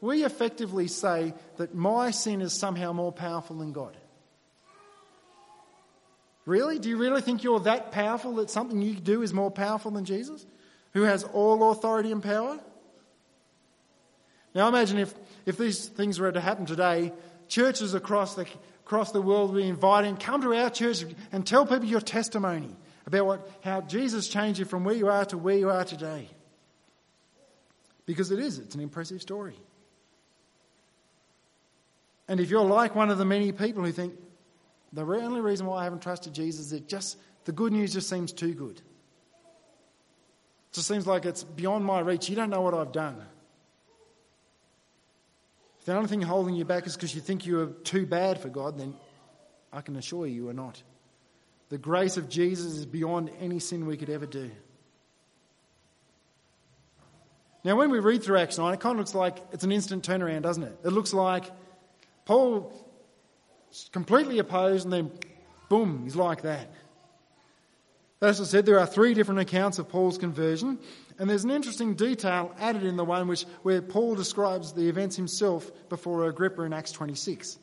we 0.00 0.24
effectively 0.24 0.88
say 0.88 1.34
that 1.56 1.74
my 1.74 2.10
sin 2.10 2.40
is 2.40 2.52
somehow 2.52 2.92
more 2.92 3.12
powerful 3.12 3.56
than 3.56 3.72
God. 3.72 3.96
Really? 6.46 6.78
Do 6.78 6.88
you 6.88 6.96
really 6.96 7.20
think 7.20 7.44
you're 7.44 7.60
that 7.60 7.92
powerful 7.92 8.36
that 8.36 8.50
something 8.50 8.82
you 8.82 8.94
do 8.94 9.22
is 9.22 9.32
more 9.32 9.50
powerful 9.50 9.90
than 9.90 10.04
Jesus, 10.04 10.46
who 10.92 11.02
has 11.02 11.24
all 11.24 11.70
authority 11.70 12.12
and 12.12 12.22
power? 12.22 12.58
Now 14.54 14.68
imagine 14.68 14.98
if, 14.98 15.14
if 15.46 15.56
these 15.56 15.86
things 15.86 16.18
were 16.18 16.32
to 16.32 16.40
happen 16.40 16.66
today, 16.66 17.12
churches 17.48 17.94
across 17.94 18.34
the, 18.34 18.46
across 18.84 19.12
the 19.12 19.22
world 19.22 19.52
would 19.52 19.62
be 19.62 19.68
inviting, 19.68 20.16
come 20.16 20.42
to 20.42 20.54
our 20.54 20.70
church 20.70 21.04
and 21.32 21.46
tell 21.46 21.64
people 21.64 21.84
your 21.84 22.00
testimony 22.00 22.76
about 23.06 23.26
what, 23.26 23.50
how 23.62 23.80
Jesus 23.80 24.28
changed 24.28 24.58
you 24.58 24.64
from 24.64 24.84
where 24.84 24.94
you 24.94 25.08
are 25.08 25.24
to 25.26 25.38
where 25.38 25.56
you 25.56 25.70
are 25.70 25.84
today. 25.84 26.28
Because 28.06 28.30
it 28.32 28.40
is, 28.40 28.58
it's 28.58 28.74
an 28.74 28.80
impressive 28.80 29.22
story. 29.22 29.56
And 32.26 32.40
if 32.40 32.50
you're 32.50 32.64
like 32.64 32.94
one 32.94 33.10
of 33.10 33.18
the 33.18 33.24
many 33.24 33.52
people 33.52 33.84
who 33.84 33.92
think, 33.92 34.14
the 34.92 35.02
only 35.02 35.40
reason 35.40 35.66
why 35.66 35.80
I 35.80 35.84
haven't 35.84 36.02
trusted 36.02 36.32
Jesus 36.32 36.66
is 36.66 36.70
that 36.70 36.88
just 36.88 37.16
the 37.44 37.52
good 37.52 37.72
news 37.72 37.92
just 37.92 38.08
seems 38.08 38.32
too 38.32 38.54
good. 38.54 38.82
It 40.70 40.74
just 40.74 40.88
seems 40.88 41.06
like 41.06 41.24
it's 41.24 41.42
beyond 41.42 41.84
my 41.84 42.00
reach. 42.00 42.28
You 42.28 42.36
don't 42.36 42.50
know 42.50 42.60
what 42.60 42.74
I've 42.74 42.92
done. 42.92 43.20
If 45.80 45.86
the 45.86 45.96
only 45.96 46.08
thing 46.08 46.22
holding 46.22 46.54
you 46.54 46.64
back 46.64 46.86
is 46.86 46.94
because 46.94 47.14
you 47.14 47.20
think 47.20 47.46
you 47.46 47.60
are 47.60 47.66
too 47.66 48.06
bad 48.06 48.40
for 48.40 48.48
God, 48.48 48.78
then 48.78 48.94
I 49.72 49.80
can 49.80 49.96
assure 49.96 50.26
you 50.26 50.34
you 50.34 50.48
are 50.48 50.54
not. 50.54 50.80
The 51.70 51.78
grace 51.78 52.16
of 52.16 52.28
Jesus 52.28 52.74
is 52.74 52.86
beyond 52.86 53.30
any 53.40 53.58
sin 53.58 53.86
we 53.86 53.96
could 53.96 54.10
ever 54.10 54.26
do. 54.26 54.50
Now, 57.64 57.76
when 57.76 57.90
we 57.90 57.98
read 57.98 58.22
through 58.22 58.38
Acts 58.38 58.58
9, 58.58 58.72
it 58.72 58.80
kind 58.80 58.94
of 58.94 58.98
looks 58.98 59.14
like 59.14 59.38
it's 59.52 59.64
an 59.64 59.72
instant 59.72 60.06
turnaround, 60.06 60.42
doesn't 60.42 60.62
it? 60.62 60.76
It 60.84 60.90
looks 60.90 61.12
like 61.12 61.50
Paul 62.24 62.72
completely 63.92 64.38
opposed, 64.38 64.84
and 64.84 64.92
then 64.92 65.10
boom, 65.68 66.02
he's 66.04 66.16
like 66.16 66.42
that. 66.42 66.70
As 68.22 68.38
I 68.38 68.44
said, 68.44 68.66
there 68.66 68.78
are 68.78 68.86
three 68.86 69.14
different 69.14 69.40
accounts 69.40 69.78
of 69.78 69.88
Paul's 69.88 70.18
conversion, 70.18 70.78
and 71.18 71.28
there's 71.28 71.44
an 71.44 71.50
interesting 71.50 71.94
detail 71.94 72.54
added 72.58 72.84
in 72.84 72.96
the 72.96 73.04
one 73.04 73.28
which, 73.28 73.44
where 73.62 73.80
Paul 73.80 74.14
describes 74.14 74.74
the 74.74 74.88
events 74.90 75.16
himself 75.16 75.70
before 75.88 76.26
Agrippa 76.26 76.62
in 76.62 76.74
Acts 76.74 76.92
26. 76.92 77.58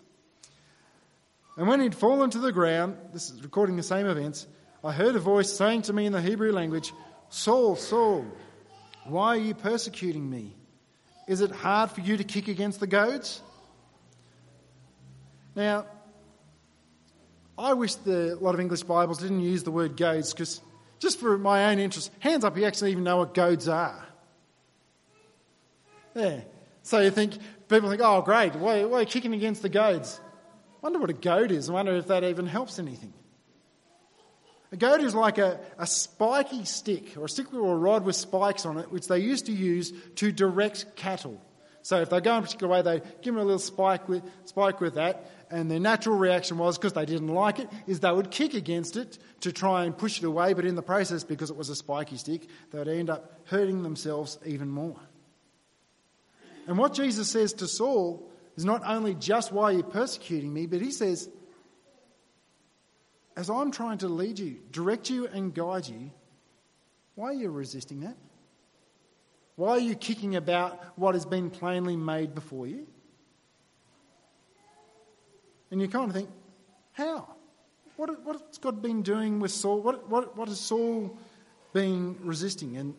And 1.58 1.68
when 1.68 1.80
he'd 1.80 1.94
fallen 1.94 2.32
to 2.32 2.40
the 2.40 2.52
ground, 2.52 2.98
this 3.14 3.30
is 3.30 3.44
recording 3.44 3.76
the 3.78 3.84
same 3.84 4.08
events, 4.08 4.48
I 4.84 4.92
heard 4.94 5.16
a 5.16 5.20
voice 5.20 5.52
saying 5.52 5.84
to 5.84 5.94
me 5.94 6.08
in 6.08 6.14
the 6.14 6.22
Hebrew 6.22 6.52
language, 6.52 6.92
Saul, 7.30 7.76
Saul, 7.76 8.26
why 9.06 9.30
are 9.30 9.38
you 9.38 9.54
persecuting 9.54 10.28
me? 10.28 10.56
Is 11.28 11.42
it 11.42 11.52
hard 11.52 11.92
for 11.92 12.02
you 12.02 12.18
to 12.18 12.24
kick 12.24 12.48
against 12.48 12.80
the 12.80 12.88
goads? 12.88 13.42
Now, 15.56 15.86
I 17.58 17.74
wish 17.74 17.96
the, 17.96 18.34
a 18.34 18.36
lot 18.36 18.54
of 18.54 18.60
English 18.60 18.84
Bibles 18.84 19.18
didn't 19.18 19.42
use 19.42 19.64
the 19.64 19.72
word 19.72 19.98
goads 19.98 20.32
because, 20.32 20.62
just 21.00 21.20
for 21.20 21.38
my 21.38 21.72
own 21.72 21.80
interest, 21.80 22.12
hands 22.20 22.44
up, 22.44 22.56
you 22.56 22.66
actually 22.66 22.92
even 22.92 23.04
know 23.04 23.18
what 23.18 23.34
goads 23.34 23.68
are. 23.68 24.06
Yeah. 26.14 26.42
So 26.84 27.00
you 27.00 27.10
think, 27.10 27.34
people 27.68 27.90
think, 27.90 28.02
oh, 28.04 28.22
great, 28.22 28.56
why, 28.56 28.86
why 28.86 28.98
are 28.98 29.02
you 29.02 29.08
kicking 29.08 29.34
against 29.34 29.62
the 29.64 29.70
goads? 29.70 30.20
I 30.24 30.80
wonder 30.82 31.00
what 31.00 31.10
a 31.10 31.14
goad 31.14 31.52
is. 31.52 31.70
I 31.70 31.74
wonder 31.74 31.96
if 31.96 32.08
that 32.08 32.24
even 32.24 32.46
helps 32.46 32.78
anything. 32.78 33.14
A 34.72 34.78
goad 34.78 35.02
is 35.02 35.16
like 35.16 35.38
a, 35.38 35.60
a 35.80 35.88
spiky 35.88 36.66
stick, 36.66 37.18
or 37.18 37.26
a 37.26 37.30
stick 37.30 37.54
or 37.54 37.74
a 37.74 37.78
rod 37.78 38.06
with 38.06 38.16
spikes 38.16 38.66
on 38.66 38.78
it, 38.78 38.92
which 38.92 39.08
they 39.08 39.20
used 39.20 39.48
to 39.48 39.52
use 39.52 39.94
to 40.16 40.32
direct 40.32 40.96
cattle. 40.96 41.42
So 41.82 42.02
if 42.02 42.10
they 42.10 42.20
go 42.20 42.34
in 42.34 42.40
a 42.40 42.42
particular 42.42 42.72
way, 42.72 42.82
they 42.82 43.00
give 43.22 43.34
them 43.34 43.38
a 43.38 43.46
little 43.46 43.60
spike 43.60 44.10
with, 44.10 44.22
spike 44.44 44.82
with 44.82 44.96
that, 44.96 45.37
and 45.50 45.72
their 45.72 45.80
natural 45.80 46.18
reaction 46.18 46.58
was, 46.58 46.78
because 46.78 46.94
they 46.94 47.06
didn't 47.06 47.30
like 47.30 47.60
it, 47.60 47.70
is 47.86 48.00
they 48.00 48.12
would 48.12 48.32
kick 48.32 48.54
against 48.54 48.98
it 48.98 49.18
to 49.42 49.52
try 49.52 49.86
and 49.86 49.98
push 49.98 50.20
it 50.20 50.26
away, 50.26 50.54
but 50.54 50.66
in 50.66 50.76
the 50.76 50.82
process, 50.82 51.24
because 51.24 51.50
it 51.50 51.56
was 51.56 51.70
a 51.70 51.76
spiky 51.76 52.18
stick, 52.18 52.48
they 52.72 52.80
would 52.80 52.88
end 52.88 53.10
up 53.10 53.40
hurting 53.46 53.84
themselves 53.84 54.38
even 54.46 54.70
more. 54.70 55.00
And 56.68 56.78
what 56.78 56.94
Jesus 56.94 57.30
says 57.30 57.54
to 57.54 57.68
Saul 57.68 58.30
is 58.56 58.66
not 58.66 58.82
only 58.86 59.16
just 59.16 59.52
why 59.52 59.64
are 59.64 59.72
you're 59.72 59.84
persecuting 59.84 60.54
me, 60.54 60.66
but 60.66 60.82
he 60.82 60.92
says, 60.92 61.30
as 63.38 63.50
I'm 63.50 63.72
trying 63.72 64.00
to 64.00 64.08
lead 64.08 64.40
you, 64.40 64.58
direct 64.72 65.10
you, 65.10 65.28
and 65.28 65.54
guide 65.54 65.88
you, 65.88 66.12
why 67.16 67.28
are 67.28 67.34
you 67.34 67.50
resisting 67.50 68.02
that? 68.02 68.18
Why 69.56 69.70
are 69.70 69.80
you 69.80 69.96
kicking 69.96 70.36
about 70.36 70.84
what 70.98 71.16
has 71.16 71.26
been 71.26 71.50
plainly 71.50 71.96
made 71.96 72.36
before 72.36 72.68
you? 72.68 72.88
And 75.72 75.82
you 75.82 75.88
kind 75.88 76.10
of 76.10 76.16
think, 76.16 76.30
how? 76.94 77.28
What, 77.96 78.24
what's 78.24 78.58
God 78.58 78.82
been 78.82 79.02
doing 79.02 79.40
with 79.40 79.52
Saul? 79.52 79.82
What, 79.82 80.10
what, 80.10 80.38
what 80.38 80.48
has 80.48 80.60
Saul 80.60 81.18
been 81.74 82.18
resisting? 82.22 82.78
And 82.78 82.94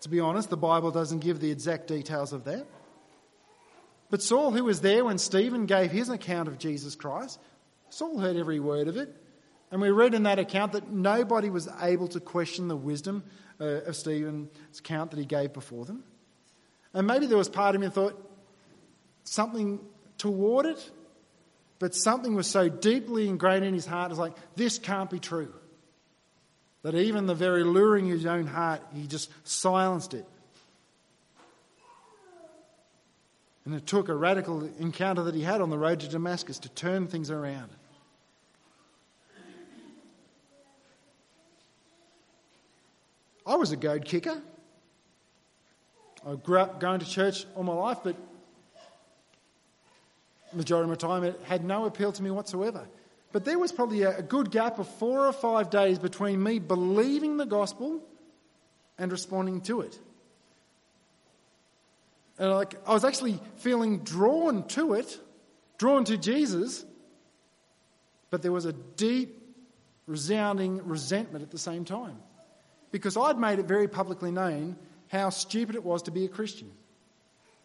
to 0.00 0.08
be 0.08 0.20
honest, 0.20 0.50
the 0.50 0.56
Bible 0.56 0.90
doesn't 0.90 1.20
give 1.20 1.40
the 1.40 1.50
exact 1.50 1.88
details 1.88 2.32
of 2.32 2.44
that. 2.44 2.66
But 4.08 4.22
Saul, 4.22 4.52
who 4.52 4.64
was 4.64 4.80
there 4.80 5.04
when 5.04 5.18
Stephen 5.18 5.66
gave 5.66 5.90
his 5.90 6.08
account 6.08 6.48
of 6.48 6.58
Jesus 6.58 6.94
Christ, 6.94 7.40
Saul 7.90 8.18
heard 8.18 8.36
every 8.36 8.60
word 8.60 8.88
of 8.88 8.96
it. 8.96 9.14
And 9.70 9.80
we 9.80 9.90
read 9.90 10.14
in 10.14 10.22
that 10.24 10.38
account 10.38 10.72
that 10.72 10.92
nobody 10.92 11.50
was 11.50 11.68
able 11.80 12.06
to 12.08 12.20
question 12.20 12.68
the 12.68 12.76
wisdom 12.76 13.24
uh, 13.60 13.82
of 13.82 13.96
Stephen's 13.96 14.78
account 14.78 15.10
that 15.10 15.18
he 15.18 15.26
gave 15.26 15.52
before 15.52 15.84
them. 15.84 16.04
And 16.94 17.06
maybe 17.06 17.26
there 17.26 17.36
was 17.36 17.48
part 17.48 17.74
of 17.74 17.80
me 17.80 17.88
that 17.88 17.94
thought 17.94 18.30
something 19.24 19.80
toward 20.18 20.66
it, 20.66 20.90
but 21.78 21.94
something 21.94 22.34
was 22.34 22.46
so 22.46 22.68
deeply 22.68 23.28
ingrained 23.28 23.64
in 23.64 23.74
his 23.74 23.86
heart, 23.86 24.10
it's 24.10 24.20
like, 24.20 24.34
this 24.54 24.78
can't 24.78 25.10
be 25.10 25.18
true. 25.18 25.52
That 26.82 26.94
even 26.94 27.26
the 27.26 27.34
very 27.34 27.64
luring 27.64 28.06
of 28.10 28.18
his 28.18 28.26
own 28.26 28.46
heart, 28.46 28.80
he 28.94 29.06
just 29.06 29.30
silenced 29.46 30.14
it. 30.14 30.26
And 33.64 33.74
it 33.74 33.84
took 33.84 34.08
a 34.08 34.14
radical 34.14 34.70
encounter 34.78 35.24
that 35.24 35.34
he 35.34 35.42
had 35.42 35.60
on 35.60 35.70
the 35.70 35.78
road 35.78 36.00
to 36.00 36.08
Damascus 36.08 36.60
to 36.60 36.68
turn 36.68 37.08
things 37.08 37.30
around. 37.30 37.68
I 43.44 43.56
was 43.56 43.72
a 43.72 43.76
goad 43.76 44.04
kicker. 44.04 44.40
I 46.26 46.34
grew 46.34 46.58
up 46.58 46.80
going 46.80 47.00
to 47.00 47.06
church 47.06 47.46
all 47.54 47.62
my 47.62 47.72
life, 47.72 47.98
but 48.02 48.16
majority 50.56 50.84
of 50.84 50.88
my 50.90 50.96
time 50.96 51.24
it 51.24 51.40
had 51.44 51.64
no 51.64 51.84
appeal 51.84 52.12
to 52.12 52.22
me 52.22 52.30
whatsoever. 52.30 52.86
But 53.32 53.44
there 53.44 53.58
was 53.58 53.72
probably 53.72 54.02
a, 54.02 54.22
good 54.22 54.50
gap 54.50 54.78
of 54.78 54.88
four 54.88 55.26
or 55.26 55.32
five 55.32 55.68
days 55.70 55.98
between 55.98 56.42
me 56.42 56.58
believing 56.58 57.36
the 57.36 57.44
gospel 57.44 58.02
and 58.98 59.12
responding 59.12 59.60
to 59.62 59.82
it. 59.82 59.98
And 62.38 62.50
like 62.50 62.74
I 62.86 62.92
was 62.92 63.04
actually 63.04 63.40
feeling 63.56 63.98
drawn 64.00 64.66
to 64.68 64.94
it, 64.94 65.18
drawn 65.78 66.04
to 66.04 66.16
Jesus, 66.16 66.84
but 68.30 68.42
there 68.42 68.52
was 68.52 68.64
a 68.64 68.72
deep, 68.72 69.42
resounding 70.06 70.86
resentment 70.86 71.42
at 71.42 71.50
the 71.50 71.58
same 71.58 71.84
time 71.84 72.16
because 72.90 73.16
I'd 73.16 73.38
made 73.38 73.58
it 73.58 73.66
very 73.66 73.88
publicly 73.88 74.30
known 74.30 74.76
how 75.08 75.30
stupid 75.30 75.74
it 75.74 75.84
was 75.84 76.02
to 76.04 76.10
be 76.10 76.24
a 76.24 76.28
Christian. 76.28 76.70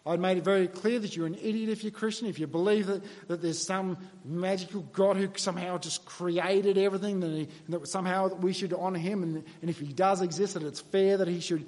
I'd 0.05 0.19
made 0.19 0.37
it 0.37 0.43
very 0.43 0.67
clear 0.67 0.97
that 0.99 1.15
you're 1.15 1.27
an 1.27 1.35
idiot 1.35 1.69
if 1.69 1.83
you're 1.83 1.91
Christian, 1.91 2.27
if 2.27 2.39
you 2.39 2.47
believe 2.47 2.87
that, 2.87 3.03
that 3.27 3.41
there's 3.41 3.63
some 3.63 3.97
magical 4.25 4.81
God 4.81 5.15
who 5.15 5.29
somehow 5.35 5.77
just 5.77 6.05
created 6.05 6.77
everything, 6.79 7.23
and 7.23 7.47
that 7.69 7.87
somehow 7.87 8.33
we 8.33 8.51
should 8.51 8.73
honour 8.73 8.97
him, 8.97 9.21
and, 9.21 9.43
and 9.61 9.69
if 9.69 9.79
he 9.79 9.93
does 9.93 10.21
exist, 10.21 10.55
that 10.55 10.63
it's 10.63 10.79
fair 10.79 11.17
that 11.17 11.27
he 11.27 11.39
should 11.39 11.67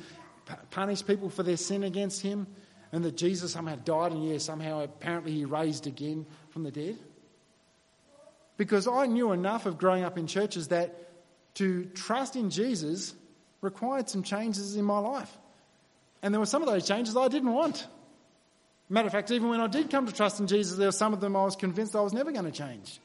punish 0.71 1.05
people 1.05 1.29
for 1.29 1.43
their 1.43 1.57
sin 1.57 1.83
against 1.83 2.21
him, 2.21 2.47
and 2.91 3.05
that 3.05 3.17
Jesus 3.17 3.51
somehow 3.51 3.75
died, 3.75 4.11
and 4.13 4.27
yeah, 4.27 4.39
somehow 4.39 4.81
apparently 4.81 5.31
he 5.31 5.45
raised 5.45 5.85
again 5.85 6.25
from 6.49 6.63
the 6.63 6.71
dead. 6.71 6.97
Because 8.57 8.87
I 8.87 9.05
knew 9.05 9.31
enough 9.31 9.67
of 9.67 9.77
growing 9.77 10.03
up 10.03 10.17
in 10.17 10.25
churches 10.25 10.69
that 10.69 11.09
to 11.55 11.85
trust 11.85 12.35
in 12.35 12.49
Jesus 12.49 13.13
required 13.61 14.09
some 14.09 14.23
changes 14.23 14.75
in 14.75 14.85
my 14.85 14.99
life. 14.99 15.31
And 16.23 16.33
there 16.33 16.39
were 16.39 16.47
some 16.47 16.63
of 16.63 16.67
those 16.67 16.87
changes 16.87 17.15
I 17.15 17.27
didn't 17.27 17.51
want. 17.51 17.87
Matter 18.89 19.07
of 19.07 19.13
fact, 19.13 19.31
even 19.31 19.49
when 19.49 19.59
I 19.59 19.67
did 19.67 19.89
come 19.89 20.05
to 20.05 20.13
trust 20.13 20.39
in 20.39 20.47
Jesus, 20.47 20.77
there 20.77 20.87
were 20.87 20.91
some 20.91 21.13
of 21.13 21.19
them 21.19 21.35
I 21.35 21.43
was 21.43 21.55
convinced 21.55 21.95
I 21.95 22.01
was 22.01 22.13
never 22.13 22.31
going 22.31 22.45
to 22.45 22.51
change. 22.51 22.99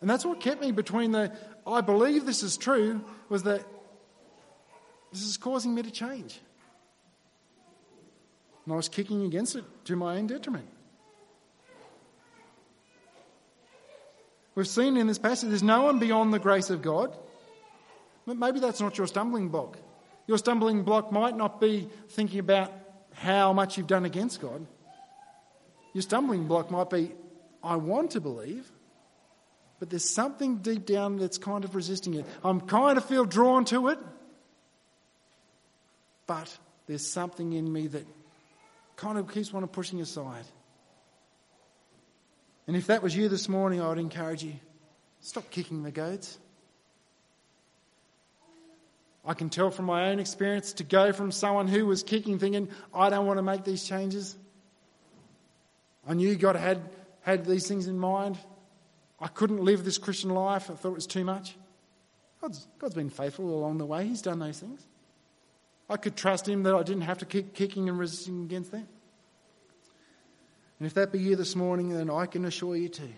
And 0.00 0.08
that's 0.08 0.24
what 0.24 0.40
kept 0.40 0.60
me 0.60 0.72
between 0.72 1.12
the 1.12 1.32
I 1.66 1.82
believe 1.82 2.24
this 2.24 2.42
is 2.42 2.56
true 2.56 3.02
was 3.28 3.42
that 3.42 3.64
this 5.12 5.22
is 5.22 5.36
causing 5.36 5.74
me 5.74 5.82
to 5.82 5.90
change. 5.90 6.40
And 8.64 8.72
I 8.72 8.76
was 8.76 8.88
kicking 8.88 9.24
against 9.24 9.56
it 9.56 9.64
to 9.84 9.96
my 9.96 10.16
own 10.16 10.26
detriment. 10.26 10.68
We've 14.54 14.68
seen 14.68 14.96
in 14.96 15.06
this 15.06 15.18
passage 15.18 15.50
there's 15.50 15.62
no 15.62 15.82
one 15.82 15.98
beyond 15.98 16.32
the 16.32 16.38
grace 16.38 16.70
of 16.70 16.82
God. 16.82 17.16
But 18.26 18.36
maybe 18.36 18.60
that's 18.60 18.80
not 18.80 18.96
your 18.98 19.06
stumbling 19.06 19.48
block. 19.48 19.78
Your 20.26 20.38
stumbling 20.38 20.82
block 20.82 21.10
might 21.12 21.36
not 21.36 21.60
be 21.60 21.88
thinking 22.08 22.38
about 22.38 22.72
how 23.20 23.52
much 23.52 23.76
you've 23.76 23.86
done 23.86 24.06
against 24.06 24.40
God. 24.40 24.66
Your 25.92 26.00
stumbling 26.00 26.46
block 26.46 26.70
might 26.70 26.88
be, 26.88 27.12
I 27.62 27.76
want 27.76 28.12
to 28.12 28.20
believe, 28.20 28.66
but 29.78 29.90
there's 29.90 30.08
something 30.08 30.58
deep 30.58 30.86
down 30.86 31.18
that's 31.18 31.36
kind 31.36 31.62
of 31.64 31.74
resisting 31.74 32.14
it. 32.14 32.24
I'm 32.42 32.62
kind 32.62 32.96
of 32.96 33.04
feel 33.04 33.26
drawn 33.26 33.66
to 33.66 33.88
it, 33.88 33.98
but 36.26 36.56
there's 36.86 37.06
something 37.06 37.52
in 37.52 37.70
me 37.70 37.88
that 37.88 38.06
kind 38.96 39.18
of 39.18 39.30
keeps 39.30 39.52
wanting 39.52 39.68
pushing 39.68 40.00
aside. 40.00 40.44
And 42.66 42.74
if 42.74 42.86
that 42.86 43.02
was 43.02 43.14
you 43.14 43.28
this 43.28 43.50
morning, 43.50 43.82
I 43.82 43.88
would 43.88 43.98
encourage 43.98 44.42
you 44.42 44.54
stop 45.20 45.50
kicking 45.50 45.82
the 45.82 45.90
goads. 45.90 46.38
I 49.24 49.34
can 49.34 49.50
tell 49.50 49.70
from 49.70 49.84
my 49.84 50.10
own 50.10 50.18
experience 50.18 50.72
to 50.74 50.84
go 50.84 51.12
from 51.12 51.30
someone 51.30 51.68
who 51.68 51.86
was 51.86 52.02
kicking, 52.02 52.38
thinking, 52.38 52.68
I 52.94 53.10
don't 53.10 53.26
want 53.26 53.38
to 53.38 53.42
make 53.42 53.64
these 53.64 53.84
changes. 53.84 54.36
I 56.08 56.14
knew 56.14 56.34
God 56.36 56.56
had, 56.56 56.80
had 57.22 57.44
these 57.44 57.68
things 57.68 57.86
in 57.86 57.98
mind. 57.98 58.38
I 59.20 59.28
couldn't 59.28 59.62
live 59.62 59.84
this 59.84 59.98
Christian 59.98 60.30
life. 60.30 60.70
I 60.70 60.74
thought 60.74 60.92
it 60.92 60.94
was 60.94 61.06
too 61.06 61.24
much. 61.24 61.54
God's, 62.40 62.66
God's 62.78 62.94
been 62.94 63.10
faithful 63.10 63.54
along 63.54 63.78
the 63.78 63.84
way. 63.84 64.06
He's 64.06 64.22
done 64.22 64.38
those 64.38 64.58
things. 64.58 64.86
I 65.90 65.96
could 65.96 66.16
trust 66.16 66.48
Him 66.48 66.62
that 66.62 66.74
I 66.74 66.82
didn't 66.82 67.02
have 67.02 67.18
to 67.18 67.26
keep 67.26 67.54
kicking 67.54 67.88
and 67.88 67.98
resisting 67.98 68.44
against 68.44 68.70
that. 68.72 68.86
And 70.78 70.86
if 70.86 70.94
that 70.94 71.12
be 71.12 71.18
you 71.18 71.36
this 71.36 71.54
morning, 71.54 71.90
then 71.90 72.08
I 72.08 72.24
can 72.24 72.46
assure 72.46 72.74
you 72.74 72.88
too. 72.88 73.12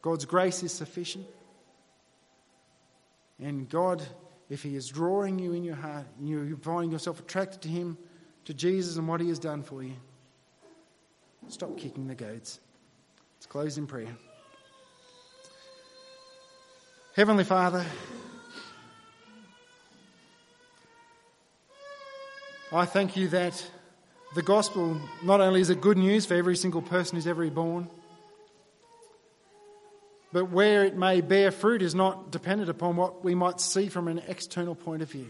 God's 0.00 0.24
grace 0.24 0.64
is 0.64 0.72
sufficient. 0.72 1.26
And 3.38 3.68
God 3.68 4.02
if 4.52 4.62
He 4.62 4.76
is 4.76 4.86
drawing 4.86 5.38
you 5.38 5.54
in 5.54 5.64
your 5.64 5.76
heart 5.76 6.04
and 6.18 6.28
you're 6.28 6.58
finding 6.58 6.92
yourself 6.92 7.18
attracted 7.18 7.62
to 7.62 7.68
Him, 7.68 7.96
to 8.44 8.52
Jesus 8.52 8.98
and 8.98 9.08
what 9.08 9.18
He 9.18 9.28
has 9.28 9.38
done 9.38 9.62
for 9.62 9.82
you, 9.82 9.94
stop 11.48 11.78
kicking 11.78 12.06
the 12.06 12.14
goads. 12.14 12.60
Let's 13.36 13.46
close 13.46 13.78
in 13.78 13.86
prayer. 13.86 14.14
Heavenly 17.16 17.44
Father, 17.44 17.82
I 22.70 22.84
thank 22.84 23.16
you 23.16 23.28
that 23.28 23.70
the 24.34 24.42
gospel 24.42 25.00
not 25.22 25.40
only 25.40 25.62
is 25.62 25.70
it 25.70 25.80
good 25.80 25.96
news 25.96 26.26
for 26.26 26.34
every 26.34 26.56
single 26.56 26.82
person 26.82 27.16
who's 27.16 27.26
ever 27.26 27.50
born, 27.50 27.88
but 30.32 30.50
where 30.50 30.84
it 30.84 30.96
may 30.96 31.20
bear 31.20 31.50
fruit 31.50 31.82
is 31.82 31.94
not 31.94 32.30
dependent 32.30 32.70
upon 32.70 32.96
what 32.96 33.24
we 33.24 33.34
might 33.34 33.60
see 33.60 33.88
from 33.88 34.08
an 34.08 34.22
external 34.28 34.74
point 34.74 35.02
of 35.02 35.10
view. 35.10 35.28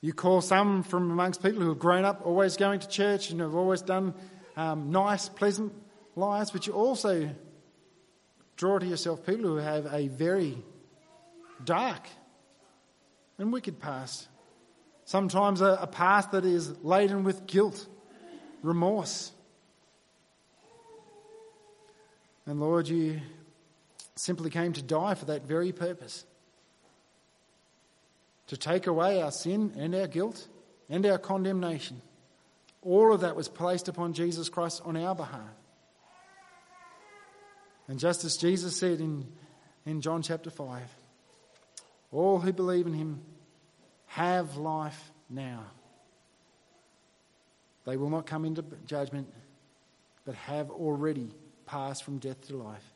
You 0.00 0.12
call 0.12 0.40
some 0.42 0.82
from 0.82 1.10
amongst 1.10 1.42
people 1.42 1.62
who 1.62 1.68
have 1.70 1.78
grown 1.78 2.04
up 2.04 2.26
always 2.26 2.56
going 2.56 2.80
to 2.80 2.88
church 2.88 3.30
and 3.30 3.40
have 3.40 3.54
always 3.54 3.80
done 3.80 4.12
um, 4.56 4.90
nice, 4.90 5.28
pleasant 5.28 5.72
lives, 6.16 6.50
but 6.50 6.66
you 6.66 6.74
also 6.74 7.30
draw 8.56 8.78
to 8.78 8.86
yourself 8.86 9.24
people 9.24 9.46
who 9.46 9.56
have 9.56 9.86
a 9.92 10.08
very 10.08 10.58
dark 11.64 12.06
and 13.38 13.52
wicked 13.52 13.80
past. 13.80 14.28
Sometimes 15.06 15.60
a, 15.60 15.78
a 15.80 15.86
past 15.86 16.32
that 16.32 16.44
is 16.44 16.82
laden 16.84 17.24
with 17.24 17.46
guilt, 17.46 17.86
remorse, 18.62 19.32
And 22.46 22.60
Lord, 22.60 22.88
you 22.88 23.20
simply 24.16 24.50
came 24.50 24.72
to 24.74 24.82
die 24.82 25.14
for 25.14 25.24
that 25.26 25.46
very 25.46 25.72
purpose. 25.72 26.24
to 28.46 28.56
take 28.56 28.86
away 28.86 29.22
our 29.22 29.30
sin 29.30 29.72
and 29.76 29.94
our 29.94 30.06
guilt 30.06 30.46
and 30.88 31.04
our 31.06 31.18
condemnation. 31.18 32.00
All 32.82 33.12
of 33.12 33.22
that 33.22 33.36
was 33.36 33.48
placed 33.48 33.88
upon 33.88 34.12
Jesus 34.12 34.48
Christ 34.48 34.82
on 34.84 34.96
our 34.96 35.14
behalf. 35.14 35.40
And 37.88 37.98
just 37.98 38.24
as 38.24 38.36
Jesus 38.36 38.76
said 38.76 39.00
in, 39.00 39.26
in 39.86 40.00
John 40.00 40.22
chapter 40.22 40.50
5, 40.50 40.82
all 42.12 42.38
who 42.38 42.52
believe 42.52 42.86
in 42.86 42.92
him 42.92 43.22
have 44.06 44.56
life 44.56 45.10
now. 45.28 45.64
They 47.84 47.96
will 47.96 48.10
not 48.10 48.26
come 48.26 48.44
into 48.44 48.64
judgment, 48.86 49.28
but 50.24 50.34
have 50.34 50.70
already 50.70 51.30
passed 51.74 52.04
from 52.04 52.18
death 52.18 52.46
to 52.46 52.56
life. 52.56 52.92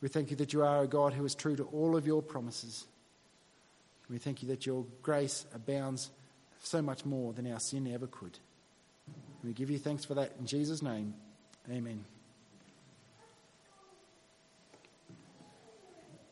We 0.00 0.06
thank 0.08 0.30
you 0.30 0.36
that 0.36 0.52
you 0.52 0.62
are 0.62 0.84
a 0.84 0.86
God 0.86 1.12
who 1.12 1.24
is 1.24 1.34
true 1.34 1.56
to 1.56 1.64
all 1.64 1.96
of 1.96 2.06
your 2.06 2.22
promises. 2.22 2.84
We 4.08 4.18
thank 4.18 4.40
you 4.40 4.48
that 4.50 4.66
your 4.66 4.86
grace 5.02 5.44
abounds 5.52 6.10
so 6.62 6.80
much 6.80 7.04
more 7.04 7.32
than 7.32 7.50
our 7.52 7.58
sin 7.58 7.92
ever 7.92 8.06
could. 8.06 8.38
We 9.42 9.52
give 9.52 9.68
you 9.68 9.78
thanks 9.78 10.04
for 10.04 10.14
that 10.14 10.30
in 10.38 10.46
Jesus' 10.46 10.80
name. 10.80 11.14
Amen. 11.68 12.04